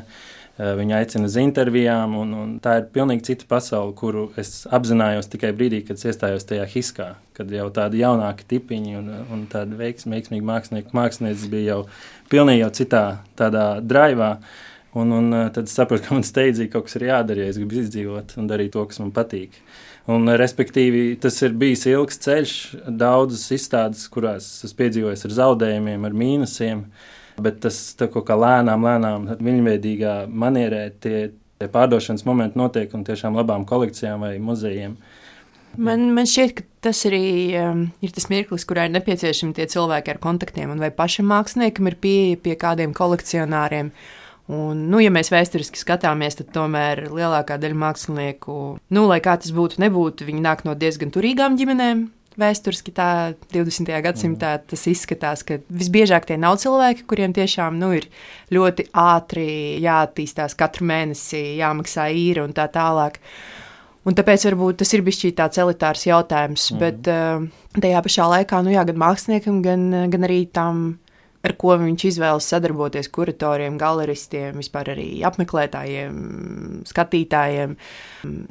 Eh, 0.62 0.72
Viņu 0.78 0.94
aicina 0.94 1.26
uz 1.26 1.36
intervijām, 1.42 2.14
un, 2.22 2.34
un 2.38 2.56
tā 2.62 2.78
ir 2.78 2.90
pilnīgi 2.94 3.26
cita 3.32 3.48
pasaule, 3.50 3.96
kuru 3.98 4.28
es 4.38 4.62
apzinājos 4.70 5.30
tikai 5.32 5.50
brīdī, 5.58 5.82
kad 5.88 5.98
iestājos 5.98 6.46
tajā 6.46 6.68
hiskā. 6.70 7.08
Kad 7.34 7.50
jau 7.50 7.66
tādi 7.74 8.04
jaunāki 8.04 8.46
tipiņi 8.54 8.98
un, 9.00 9.14
un 9.34 9.46
tādi 9.50 9.78
veiksmīgi 9.80 10.44
mākslinieki, 10.46 10.94
mākslinieci 10.94 11.50
bija 11.50 11.72
jau 11.74 11.80
pilnīgi 12.30 12.62
jau 12.62 12.76
citā 12.82 13.06
tādā 13.40 13.66
draivā. 13.82 14.36
Uh, 14.38 14.68
Un, 14.92 15.10
un 15.10 15.32
eh, 15.32 15.48
tad 15.48 15.64
es 15.64 15.72
saprotu, 15.76 16.04
ka 16.04 16.16
man 16.16 16.26
steidzīgi 16.26 16.72
kaut 16.74 16.84
kas 16.88 16.98
ir 16.98 17.06
jādara, 17.08 17.46
ja 17.46 17.52
es 17.52 17.56
gribu 17.56 17.78
izdzīvot 17.80 18.34
un 18.40 18.48
darīt 18.50 18.74
to, 18.74 18.84
kas 18.88 19.00
man 19.00 19.12
patīk. 19.16 19.56
Un, 20.12 20.26
eh, 20.28 20.36
respektīvi, 20.36 21.16
tas 21.22 21.38
ir 21.46 21.56
bijis 21.56 21.86
ilgs 21.88 22.20
ceļš, 22.20 22.56
daudzas 23.00 23.46
izstādes, 23.56 24.04
kurās 24.12 24.50
es 24.68 24.76
piedzīvoju 24.76 25.16
ar 25.16 25.36
zaudējumiem, 25.38 26.04
ar 26.04 26.18
mīnusiem. 26.24 26.84
Bet 27.40 27.62
tas 27.64 27.78
kaut 28.02 28.26
kā 28.28 28.36
lēnām, 28.36 28.84
lēnām, 28.84 29.30
viņveidīgā 29.40 30.16
manierē 30.28 30.84
tie, 31.00 31.30
tie 31.60 31.68
pārdošanas 31.72 32.26
momenti 32.28 32.60
notiek 32.60 32.92
un 32.96 33.06
tiešām 33.08 33.38
labām 33.38 33.64
kolekcijām 33.68 34.26
vai 34.26 34.36
muzejiem. 34.42 34.96
Man, 35.80 36.10
man 36.12 36.28
šķiet, 36.28 36.58
ka 36.58 36.88
tas 36.88 36.98
arī 37.08 37.24
um, 37.56 37.86
ir 38.04 38.12
tas 38.12 38.28
mirklis, 38.28 38.66
kurā 38.68 38.84
ir 38.88 38.92
nepieciešami 38.98 39.56
tie 39.56 39.64
cilvēki 39.72 40.12
ar 40.12 40.20
kontaktiem, 40.20 40.74
un 40.74 40.82
vai 40.82 40.90
pašam 40.92 41.30
māksliniekam 41.32 41.88
ir 41.88 41.96
pieeja 42.02 42.40
pie 42.44 42.58
kādiem 42.60 42.92
kolekcionāriem. 42.96 43.88
Un, 44.52 44.82
nu, 44.92 45.00
ja 45.00 45.08
mēs 45.14 45.30
vēsturiski 45.32 45.80
skatāmies, 45.80 46.36
tad 46.36 46.50
tomēr 46.52 47.06
lielākā 47.08 47.56
daļa 47.62 47.78
mākslinieku, 47.78 48.56
nu, 48.92 49.04
lai 49.08 49.22
kā 49.24 49.38
tas 49.40 49.54
būtu, 49.54 49.80
nebūtu, 49.80 50.26
viņi 50.28 50.44
nāk 50.44 50.66
no 50.68 50.74
diezgan 50.76 51.14
turīgām 51.14 51.56
ģimenēm. 51.56 52.10
Vēsturiski 52.40 52.94
tā 52.96 53.08
20. 53.52 53.90
gadsimtā 54.04 54.54
mm. 54.56 54.68
tas 54.72 54.84
izskatās, 54.90 55.44
ka 55.46 55.58
visbiežāk 55.68 56.28
tie 56.28 56.38
nav 56.40 56.58
cilvēki, 56.62 57.06
kuriem 57.10 57.34
tiešām 57.36 57.76
nu, 57.80 57.92
ir 57.98 58.08
ļoti 58.54 58.88
ātri 58.96 59.46
jāattīstās 59.84 60.56
katru 60.58 60.88
mēnesi, 60.88 61.42
jāmaksā 61.60 62.08
īra 62.16 62.46
un 62.46 62.56
tā 62.56 62.68
tālāk. 62.72 63.20
Un 64.08 64.16
tāpēc 64.18 64.48
varbūt 64.48 64.80
tas 64.82 64.90
ir 64.96 65.04
bijis 65.06 65.22
tāds 65.38 65.60
elitārs 65.62 66.08
jautājums, 66.08 66.72
mm. 66.72 66.80
bet 66.82 67.12
uh, 67.12 67.44
tajā 67.78 68.02
pašā 68.02 68.26
laikā 68.36 68.64
nu, 68.66 68.72
jā, 68.74 68.82
gan 68.88 68.98
māksliniekam, 69.04 69.62
gan, 69.62 69.86
gan 70.10 70.26
arī 70.26 70.44
tam 70.50 70.84
ar 71.42 71.54
ko 71.58 71.74
viņš 71.80 72.06
izvēlas 72.12 72.46
sadarboties 72.52 73.10
kuratoriem, 73.12 73.78
galeristiem, 73.80 74.58
vispār 74.62 74.92
arī 74.94 75.08
apmeklētājiem, 75.26 76.16
skatītājiem. 76.88 77.76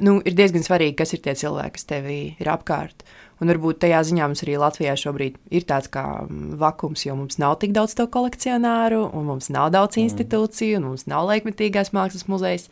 Nu, 0.04 0.18
ir 0.20 0.36
diezgan 0.38 0.64
svarīgi, 0.66 0.98
kas 1.00 1.16
ir 1.16 1.22
tie 1.24 1.36
cilvēki, 1.44 1.76
kas 1.78 1.88
tev 1.88 2.08
ir 2.12 2.52
apkārt. 2.52 3.06
Un 3.42 3.50
varbūt 3.50 3.80
tajā 3.82 4.04
ziņā 4.06 4.28
mums 4.30 4.44
arī 4.44 4.54
Latvijā 4.62 4.94
šobrīd 5.00 5.38
ir 5.50 5.64
tāds 5.66 5.90
kā 5.90 6.04
vakums, 6.60 7.02
jo 7.08 7.16
mums 7.18 7.40
nav 7.42 7.56
tik 7.62 7.72
daudz 7.74 7.96
to 7.98 8.06
kolekcionāru, 8.06 9.00
un 9.10 9.26
mums 9.32 9.50
nav 9.50 9.72
daudz 9.74 9.98
mm. 9.98 10.04
institūciju, 10.06 10.78
un 10.78 10.92
mums 10.92 11.08
nav 11.10 11.26
laikmetīgās 11.26 11.90
mākslas 11.96 12.28
muzejs. 12.30 12.68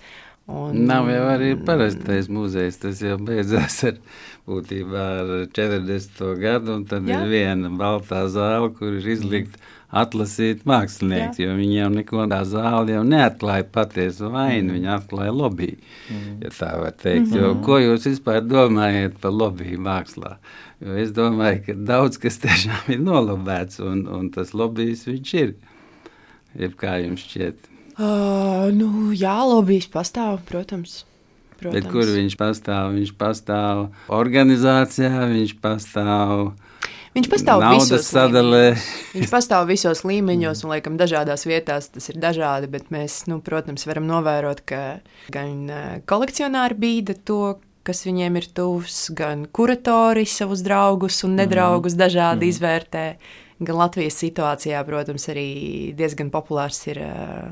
Un, 0.51 0.85
nav 0.89 1.09
jau 1.13 1.25
arī 1.31 1.53
parastais 1.67 2.31
muzejs. 2.33 2.81
Tas 2.83 3.03
jau 3.05 3.17
beidzās 3.23 3.81
ar, 3.89 4.01
būtībā, 4.51 5.05
ar 5.23 5.35
40. 5.57 6.25
gadu, 6.43 6.79
un 6.79 6.87
tad 6.91 7.07
Jā. 7.09 7.21
ir 7.21 7.31
viena 7.31 7.71
baltā 7.71 8.25
zāle, 8.33 8.73
kur 8.75 8.99
ir 8.99 9.13
izlikta. 9.17 9.59
Mm 9.59 9.77
atlasīt 9.91 10.63
mākslinieks, 10.69 11.41
jo 11.43 11.55
viņi 11.59 11.79
jau 11.81 11.89
neko 11.93 12.27
tā 12.31 12.41
zāli 12.47 12.95
jau 12.95 13.03
neatklāja 13.07 13.67
patiesu 13.75 14.31
vainu, 14.31 14.69
mm. 14.69 14.77
viņi 14.77 14.91
atklāja 14.95 15.33
lobby, 15.35 15.71
mm. 16.07 16.37
ja 16.45 16.53
tā 16.55 16.71
var 16.79 16.95
teikt. 16.95 17.27
Mm 17.27 17.33
-hmm. 17.33 17.41
Jo, 17.41 17.55
ko 17.65 17.79
jūs 17.83 18.07
vispār 18.07 18.41
domājat 18.47 19.19
par 19.21 19.35
lobby 19.35 19.77
mākslā? 19.77 20.37
Jo 20.81 20.95
es 20.97 21.11
domāju, 21.11 21.65
ka 21.67 21.75
daudz 21.75 22.19
kas 22.19 22.39
tiešām 22.39 22.95
ir 22.95 23.01
nolobēts, 23.01 23.83
un, 23.83 24.07
un 24.07 24.31
tas 24.31 24.55
lobbyis 24.55 25.07
viņš 25.07 25.35
ir. 25.35 25.55
Jeb 26.59 26.75
kā 26.79 26.99
jums 27.03 27.27
šķiet? 27.27 27.57
Uh, 28.01 28.71
nu, 28.73 29.11
jā, 29.13 29.37
lobbyis 29.45 29.91
pastāv, 29.93 30.41
protams. 30.49 31.03
Protams. 31.61 31.75
Bet 31.77 31.89
kur 31.93 32.09
viņš 32.09 32.35
pastāv? 32.41 32.95
Viņš 32.97 33.13
pastāv 33.21 33.91
organizācijā, 34.17 35.29
viņš 35.29 35.59
pastāv 35.61 36.55
Viņš 37.11 37.27
pastāv 37.27 37.65
visos 37.75 38.07
sadalē. 38.07 38.77
Viņš 39.17 39.31
pastāv 39.33 39.65
visos 39.67 40.05
līmeņos, 40.07 40.63
un 40.63 40.71
laikam 40.77 40.95
dažādās 40.99 41.43
vietās 41.49 41.91
tas 41.91 42.07
ir 42.13 42.21
dažādi, 42.23 42.71
bet 42.71 42.93
mēs, 42.95 43.25
nu, 43.27 43.41
protams, 43.43 43.83
varam 43.91 44.07
novērot, 44.07 44.63
ka 44.63 44.83
gan 45.35 45.67
eh, 45.67 45.97
kolekcionāri 46.07 46.79
bīda 46.79 47.19
to, 47.27 47.59
kas 47.87 48.05
viņiem 48.07 48.39
ir 48.39 48.47
tuvs, 48.55 49.09
gan 49.19 49.43
kuratori 49.51 50.23
savus 50.29 50.63
draugus 50.63 51.25
un 51.27 51.35
nedraugus 51.41 51.99
dažādi 51.99 52.47
mm. 52.47 52.55
izvērtē, 52.55 53.05
Gan 53.61 53.77
Latvijas 53.77 54.17
situācijā, 54.17 54.79
protams, 54.89 55.27
arī 55.29 55.47
diezgan 55.97 56.31
populārs 56.33 56.79
ir 56.89 57.01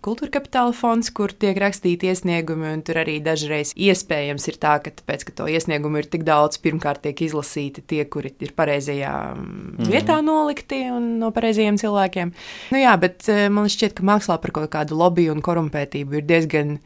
kultūra 0.04 0.38
kapitāla 0.38 0.72
fonds, 0.72 1.10
kur 1.12 1.34
tiek 1.36 1.58
rakstīti 1.60 2.08
iesniegumi, 2.08 2.70
un 2.78 2.84
tur 2.86 3.02
arī 3.02 3.18
dažreiz 3.24 3.74
iespējams 3.76 4.48
ir 4.48 4.56
tā, 4.62 4.78
ka 4.84 4.92
tāpēc, 5.00 5.26
ka 5.28 5.34
to 5.42 5.48
iesniegumu 5.52 6.00
ir 6.00 6.08
tik 6.08 6.24
daudz, 6.24 6.56
pirmkārt 6.64 7.02
tiek 7.04 7.20
izlasīti 7.26 7.84
tie, 7.84 8.00
kuri 8.08 8.32
ir 8.40 8.54
pareizajā 8.56 9.12
mm. 9.34 9.90
vietā 9.90 10.20
nolikti 10.24 10.86
un 10.94 11.18
no 11.20 11.28
pareizajiem 11.34 11.76
cilvēkiem. 11.82 12.32
Nu 12.72 12.80
jā, 12.80 12.94
bet 13.04 13.28
man 13.52 13.68
šķiet, 13.68 13.98
ka 13.98 14.08
mākslā 14.08 14.38
par 14.40 14.54
kaut 14.56 14.72
kādu 14.72 14.96
lobby 14.96 15.28
un 15.28 15.44
korumpētību 15.44 16.22
ir 16.22 16.26
diezgan 16.30 16.78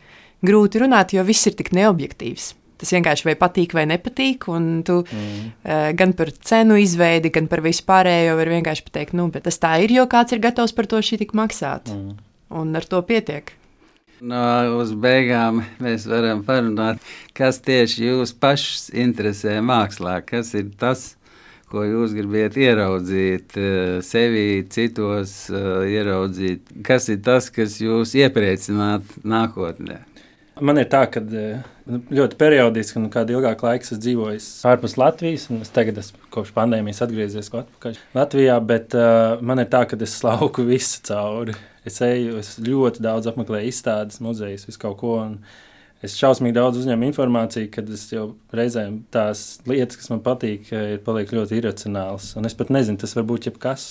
grūti 0.43 0.83
runāt, 0.83 1.15
jo 1.15 1.23
viss 1.27 1.47
ir 1.47 1.55
tik 1.59 1.71
neobjektīvs. 1.79 2.57
Tas 2.83 2.91
vienkārši 2.97 3.29
vai 3.29 3.37
patīk 3.39 3.77
vai 3.79 3.87
nepatīk. 3.87 4.49
Un 4.51 4.69
tu 4.87 4.99
mm. 5.05 5.41
uh, 5.63 5.89
gan 5.95 6.17
par 6.19 6.33
cenu 6.35 6.81
izveidi, 6.83 7.31
gan 7.35 7.47
par 7.51 7.63
vispārējo 7.63 8.35
var 8.41 8.51
vienkārši 8.57 8.87
pateikt, 8.91 9.17
nu, 9.19 9.29
bet 9.31 9.47
tas 9.47 9.61
tā 9.63 9.77
ir, 9.85 9.95
jo 9.95 10.09
kāds 10.11 10.35
ir 10.35 10.43
gatavs 10.43 10.75
par 10.75 10.91
to 10.91 10.99
šī 10.99 11.23
tik 11.23 11.37
maksāt. 11.39 11.95
Mm. 11.95 12.17
Un 12.59 12.75
ar 12.77 12.85
to 12.91 12.99
pietiek. 13.07 13.55
No, 14.23 14.43
uz 14.79 14.93
beigām 14.95 15.65
mēs 15.83 16.05
varam 16.07 16.45
parunāt, 16.47 17.01
kas 17.35 17.57
tieši 17.65 18.05
jūs 18.05 18.35
pašus 18.39 18.85
interesē 18.95 19.57
mākslā. 19.67 20.21
Kas 20.23 20.53
ir 20.55 20.69
tas, 20.79 21.17
ko 21.73 21.83
jūs 21.83 22.15
gribat 22.15 22.55
ieraudzīt 22.61 23.57
eh, 23.59 23.97
sevi, 24.07 24.63
citos 24.71 25.35
uh, 25.51 25.83
ieraudzīt? 25.91 26.71
Kas 26.87 27.11
ir 27.11 27.19
tas, 27.27 27.51
kas 27.51 27.81
jūs 27.83 28.15
iepriecināt 28.21 29.19
nākotnē? 29.27 29.99
Man 30.63 30.79
ir 30.79 30.87
tā, 30.91 31.05
ka 31.11 31.23
Nu, 31.83 31.99
ļoti 32.15 32.37
periodiski, 32.39 32.99
un 33.01 33.09
kādu 33.11 33.35
ilgāku 33.35 33.67
laiku 33.67 33.89
esmu 33.89 33.97
dzīvojis 34.05 34.47
ārpus 34.71 34.95
Latvijas. 35.01 35.49
Es 35.57 35.73
tagad 35.75 35.99
esmu 35.99 36.21
kopš 36.35 36.53
pandēmijas 36.55 37.03
atgriezies 37.03 37.51
atpakaļ 37.51 37.99
Latvijā, 38.15 38.59
bet 38.67 38.95
uh, 38.95 39.43
man 39.43 39.63
ir 39.63 39.67
tā, 39.73 39.83
ka 39.91 39.99
es 39.99 40.15
slauku 40.21 40.63
visu 40.69 41.03
cauri. 41.09 41.57
Es 41.89 41.99
eju, 42.07 42.37
es 42.39 42.55
ļoti 42.63 43.03
daudz 43.03 43.27
apmeklēju 43.33 43.73
izstādes, 43.73 44.23
muzejus, 44.23 44.69
visu 44.69 44.79
kaut 44.85 45.01
ko. 45.01 45.17
Un, 45.25 45.41
es 46.03 46.17
šausmīgi 46.19 46.57
daudz 46.57 46.81
uzņemu 46.81 47.07
informāciju, 47.09 47.69
kad 47.73 47.91
es 47.95 48.05
jau 48.11 48.33
reizēm 48.55 48.99
tās 49.15 49.61
lietas, 49.71 50.01
kas 50.01 50.11
man 50.11 50.23
patīk, 50.25 50.73
ir 50.75 50.99
paliek 51.07 51.31
ļoti 51.35 51.61
iracionāls. 51.61 52.33
Un 52.39 52.49
es 52.49 52.57
pat 52.59 52.73
nezinu, 52.75 52.99
tas 53.01 53.15
var 53.19 53.27
būt 53.29 53.47
jebkas. 53.49 53.87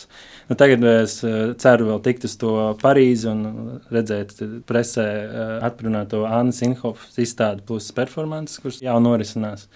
Nu, 0.49 0.57
tagad 0.59 0.83
es 0.91 1.21
eh, 1.27 1.55
ceru 1.61 1.87
vēl 1.93 2.03
tikt 2.03 2.27
uz 2.27 2.35
to 2.41 2.51
Parīzi 2.81 3.31
un 3.31 3.47
redzēt 3.93 4.35
presē 4.67 5.07
eh, 5.07 5.55
atprunāto 5.69 6.25
Annas 6.27 6.61
Inhofas 6.67 7.17
izstādi 7.21 7.63
plus 7.67 7.89
performances, 7.95 8.59
kuras 8.61 8.83
jau 8.83 8.99
norisinās. 9.03 9.69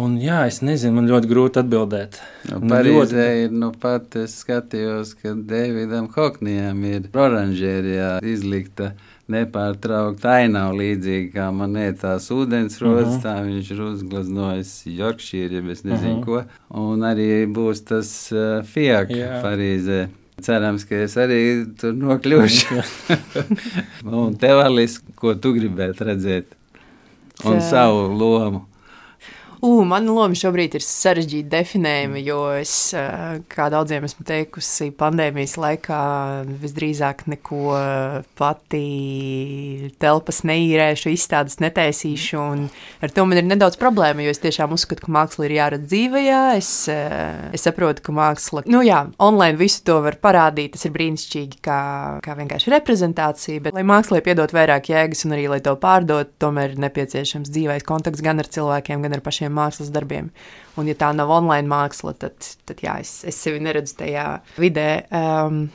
Un, 0.00 0.14
jā, 0.16 0.46
es 0.48 0.62
nezinu, 0.64 0.96
man 0.96 1.10
ļoti 1.10 1.28
grūti 1.28 1.60
atbildēt. 1.60 2.16
Nu, 2.48 2.62
Parīzē 2.70 3.26
ļoti... 3.28 3.42
ir, 3.44 3.56
nu 3.60 3.68
pat 3.76 4.16
es 4.22 4.38
skatījos, 4.40 5.12
ka 5.20 5.34
Davidam 5.36 6.08
Hoknijam 6.14 6.80
ir 6.88 7.10
oranžērijā 7.12 8.14
izlikta 8.24 8.94
uh, 8.94 9.10
nepārtraukti 9.32 10.28
ainava 10.28 10.76
līdzīgi 10.78 11.32
kā 11.34 11.48
monētās 11.54 12.28
ūdens 12.34 12.78
rozes, 12.82 13.08
uh 13.08 13.18
-huh. 13.18 13.22
tā 13.24 13.34
viņš 13.46 13.70
ir 13.74 13.84
uzgleznojis 13.88 14.72
Yorkshire, 14.86 15.54
ja 15.60 15.72
es 15.72 15.84
nezinu 15.84 16.18
uh 16.18 16.18
-huh. 16.18 16.24
ko. 16.24 16.42
Un 16.68 17.00
arī 17.00 17.46
būs 17.46 17.84
tas 17.84 18.32
uh, 18.32 18.64
Fiat 18.64 19.10
Parīzē. 19.10 20.08
Cerams, 20.40 20.84
ka 20.84 20.96
es 20.96 21.16
arī 21.16 21.66
tur 21.78 21.92
nokļūšu. 21.92 22.82
un 24.22 24.34
tev, 24.34 24.58
Alis, 24.64 24.98
ko 25.14 25.34
tu 25.34 25.52
gribētu 25.52 26.04
redzēt? 26.08 26.56
Un 27.44 27.60
savu 27.60 28.08
lomu. 28.18 28.71
Uh, 29.62 29.84
mana 29.86 30.10
loma 30.10 30.34
šobrīd 30.34 30.72
ir 30.74 30.82
sarežģīta 30.82 31.46
definējama, 31.52 32.18
jo 32.18 32.38
es, 32.58 32.72
kā 33.46 33.68
daudziem 33.70 34.02
esmu 34.08 34.24
teikusi, 34.26 34.88
pandēmijas 34.98 35.52
laikā 35.54 35.98
visdrīzāk 36.64 37.20
neko 37.30 37.76
pati 38.34 38.80
telpas 40.02 40.42
neīrēšu, 40.50 41.12
izstādes 41.14 41.60
netaisīšu. 41.62 42.40
Ar 43.06 43.14
to 43.14 43.26
man 43.28 43.38
ir 43.38 43.46
nedaudz 43.46 43.78
problēma, 43.78 44.24
jo 44.26 44.32
es 44.34 44.42
tiešām 44.42 44.74
uzskatu, 44.74 45.06
ka 45.06 45.14
māksla 45.14 45.46
ir 45.46 45.54
jāredz 45.60 45.86
dzīvajā. 45.92 46.40
Es, 46.58 46.72
es 46.90 47.62
saprotu, 47.62 48.02
ka 48.08 48.16
māksla, 48.18 48.64
nu 48.66 48.82
jā, 48.82 49.04
online 49.22 49.60
visu 49.62 49.84
to 49.86 50.00
var 50.02 50.18
parādīt, 50.26 50.74
tas 50.74 50.88
ir 50.90 50.94
brīnišķīgi, 50.98 51.62
kā, 51.62 51.78
kā 52.26 52.34
vienkārši 52.40 52.74
reprezentācija, 52.74 53.62
bet 53.68 53.78
lai 53.78 53.86
mākslai 53.86 54.24
piedot 54.26 54.58
vairāk 54.58 54.90
jēgas 54.90 55.22
un 55.28 55.38
arī 55.38 55.46
lai 55.54 55.62
to 55.62 55.78
pārdot, 55.78 56.34
tomēr 56.42 56.74
ir 56.74 56.84
nepieciešams 56.88 57.54
dzīvais 57.54 57.86
kontakts 57.86 58.26
gan 58.26 58.42
ar 58.42 58.50
cilvēkiem, 58.50 59.06
gan 59.06 59.20
ar 59.20 59.22
pašiem 59.22 59.51
citiem 59.52 59.60
mākslas 59.60 59.92
darbiem. 59.92 60.32
Un, 60.76 60.88
ja 60.88 60.94
tā 60.94 61.12
nav 61.14 61.30
online 61.30 61.68
māksla, 61.68 62.14
tad, 62.16 62.34
tad 62.66 62.80
jā, 62.82 63.00
es, 63.00 63.24
es 63.24 63.36
sevi 63.36 63.60
neredzu 63.60 63.98
tajā 64.00 64.42
vidē. 64.58 65.06
Um, 65.12 65.70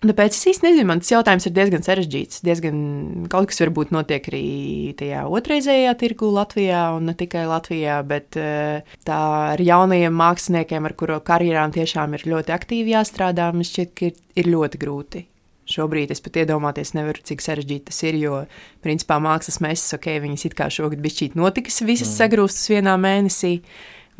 Tāpēc 0.00 0.32
es 0.32 0.46
īsti 0.48 0.64
nezinu, 0.64 0.86
man 0.88 1.02
tas 1.02 1.10
jautājums 1.12 1.44
ir 1.44 1.52
diezgan 1.52 1.82
sarežģīts. 1.84 2.40
Diezgan 2.40 3.26
kaut 3.28 3.50
kas 3.50 3.60
varbūt 3.60 3.90
notiek 3.92 4.24
arī 4.30 4.94
tajā 4.96 5.26
otrreizējā 5.28 5.92
tirgu 6.00 6.30
Latvijā, 6.32 6.86
un 6.96 7.10
ne 7.10 7.12
tikai 7.12 7.42
Latvijā, 7.44 7.98
bet 8.08 8.38
uh, 8.40 8.80
tā 9.04 9.18
ar 9.52 9.60
jaunajiem 9.60 10.16
māksliniekiem, 10.16 10.88
ar 10.88 10.96
kuru 10.96 11.20
karjerām 11.20 11.76
tiešām 11.76 12.16
ir 12.16 12.24
ļoti 12.32 12.56
aktīvi 12.56 12.96
jāstrādā, 12.96 13.50
man 13.52 13.68
šķiet, 13.68 13.92
ka 13.92 14.08
ir, 14.08 14.16
ir 14.40 14.48
ļoti 14.56 14.80
grūti. 14.80 15.26
Šobrīd 15.70 16.10
es 16.14 16.22
pat 16.24 16.40
iedomāties 16.42 16.94
nevaru, 16.96 17.22
cik 17.26 17.44
sarežģīti 17.44 17.88
tas 17.90 18.02
ir, 18.08 18.18
jo, 18.20 18.42
principā, 18.84 19.20
mākslas 19.22 19.60
mēsas, 19.64 19.94
ok, 19.98 20.10
viņas 20.24 20.48
it 20.48 20.58
kā 20.58 20.68
šogad 20.72 21.02
bišķīt 21.04 21.38
notikas, 21.38 21.80
visas 21.86 22.10
mm. 22.10 22.16
sagrūstas 22.18 22.72
vienā 22.72 22.96
mēnesī, 23.00 23.54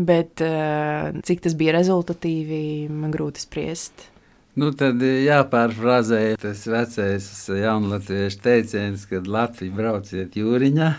bet 0.01 0.43
uh, 0.45 1.11
cik 1.27 1.45
tas 1.47 1.59
bija 1.59 1.77
rezultatīvi, 1.81 2.63
man 2.95 3.13
grūti 3.15 3.45
spriest. 3.45 4.09
Nu, 4.59 4.73
tad 4.75 4.99
jāpārfrāzē 5.03 6.35
tas 6.43 6.65
vecais 6.67 7.29
jaunlatviešu 7.55 8.41
teiciens, 8.43 9.07
kad 9.09 9.29
Latvija 9.31 9.77
brauciet 9.77 10.35
jūriņā. 10.37 10.91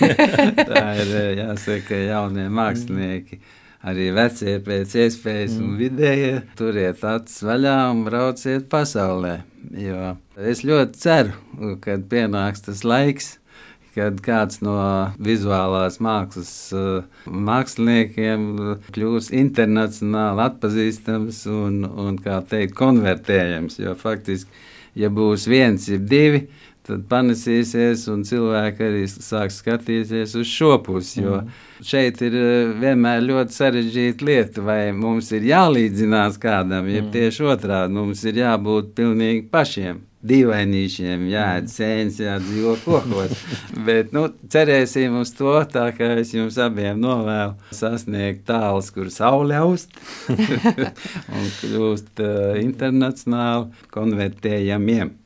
Tā 0.74 0.84
ir 1.00 1.16
jāsaka 1.40 2.04
jaunie 2.04 2.46
mākslinieki. 2.52 3.40
Mm 3.40 3.58
arī 3.82 4.08
vecie 4.14 4.58
pēc 4.64 4.96
iespējas 5.04 5.56
mm. 5.56 5.66
un 5.66 5.76
vidējie. 5.80 6.32
Turiet 6.58 7.04
acis 7.06 7.42
vaļā 7.46 7.76
un 7.92 8.02
brauciet 8.06 8.68
pasaulē. 8.72 9.40
Jo 9.78 10.16
es 10.38 10.64
ļoti 10.66 10.98
ceru, 10.98 11.76
kad 11.84 12.04
pienāks 12.10 12.64
tas 12.66 12.82
laiks, 12.86 13.36
kad 13.92 14.18
kāds 14.24 14.62
no 14.64 14.76
vizuālās 15.22 15.98
mākslas 16.02 16.52
uh, 16.76 17.04
māksliniekiem 17.28 18.46
kļūs 18.94 19.30
internacionāli 19.36 20.46
atpazīstams 20.46 21.44
un, 21.52 21.82
un 21.84 22.18
kā 22.22 22.40
teikt, 22.48 22.74
konvertējams. 22.78 23.78
Jo 23.82 23.96
faktiski, 23.98 24.50
ja 24.98 25.12
būs 25.12 25.44
viens, 25.50 25.90
ir 25.92 26.00
divi, 26.08 26.46
tad 26.86 27.04
panesīsies, 27.10 28.06
un 28.12 28.24
cilvēki 28.26 28.86
arī 28.86 29.02
sāks 29.10 29.60
skatīties 29.62 30.36
uz 30.38 30.48
šo 30.50 30.76
pusi. 30.84 31.22
Jo 31.22 31.40
mm. 31.40 31.58
šeit 31.86 32.22
ir 32.26 32.38
eh, 32.38 32.70
vienmēr 32.82 33.22
ļoti 33.26 33.58
sarežģīta 33.58 34.28
lieta, 34.28 34.64
vai 34.66 34.80
mums 34.96 35.30
ir 35.36 35.46
jālīdzinās 35.52 36.40
kādam, 36.42 36.90
jeb 36.90 37.06
mm. 37.08 37.12
tieši 37.14 37.50
otrādi 37.54 37.98
mums 37.98 38.24
ir 38.26 38.42
jābūt 38.42 38.96
pilnīgi 38.98 39.46
pašiem. 39.52 40.08
Dīvainīšiem, 40.22 41.24
jāēd 41.32 41.64
mm. 41.64 41.70
sēnes, 41.72 42.18
jādzīvo 42.22 42.76
kokos. 42.84 43.40
Bet, 43.88 44.12
nu, 44.14 44.28
cerēsim 44.54 45.16
uz 45.18 45.32
to, 45.34 45.56
tā 45.70 45.88
kā 45.96 46.12
es 46.22 46.30
jums 46.34 46.60
abiem 46.62 47.00
novēlu 47.02 47.56
sasniegt 47.74 48.44
tālus, 48.46 48.92
kur 48.94 49.10
saule 49.10 49.58
aust 49.58 49.98
un 51.34 51.50
kļūst 51.58 52.22
uh, 52.22 52.54
internacionāli 52.62 53.90
konvertējamiem. 53.94 55.18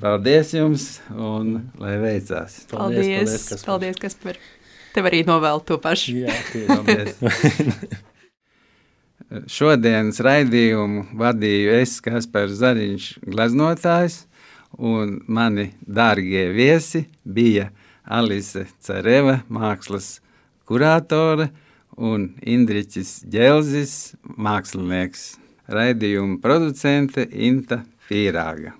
Paldies 0.00 0.52
jums, 0.54 0.86
un 1.10 1.56
lai 1.80 1.96
veicās. 2.00 2.60
Paldies, 2.70 3.06
paldies, 3.06 3.48
paldies, 3.48 3.64
paldies 3.66 4.00
Kaspar. 4.00 4.38
Tev 4.94 5.06
arī 5.08 5.22
novēlu 5.26 5.62
to 5.66 5.78
pašu. 5.80 6.16
Jā, 6.24 6.34
paldies. 6.68 7.20
Šodienas 9.46 10.18
raidījumu 10.26 11.04
vadīju 11.14 11.76
es, 11.78 11.92
Kaspars 12.02 12.56
Zariņš, 12.58 13.06
glaznotājs, 13.30 14.24
un 14.74 15.20
mani 15.30 15.68
dārgie 15.86 16.48
viesi 16.50 17.04
bija 17.22 17.68
Alise 18.02 18.66
Cereva, 18.82 19.38
mākslas 19.46 20.16
kurātore, 20.66 21.52
un 21.94 22.32
Indriķis 22.42 23.20
Ģelzis, 23.30 23.94
mākslinieks, 24.34 25.36
raidījuma 25.70 26.40
producente 26.42 27.28
Inta 27.30 27.84
Pīrāga. 28.10 28.79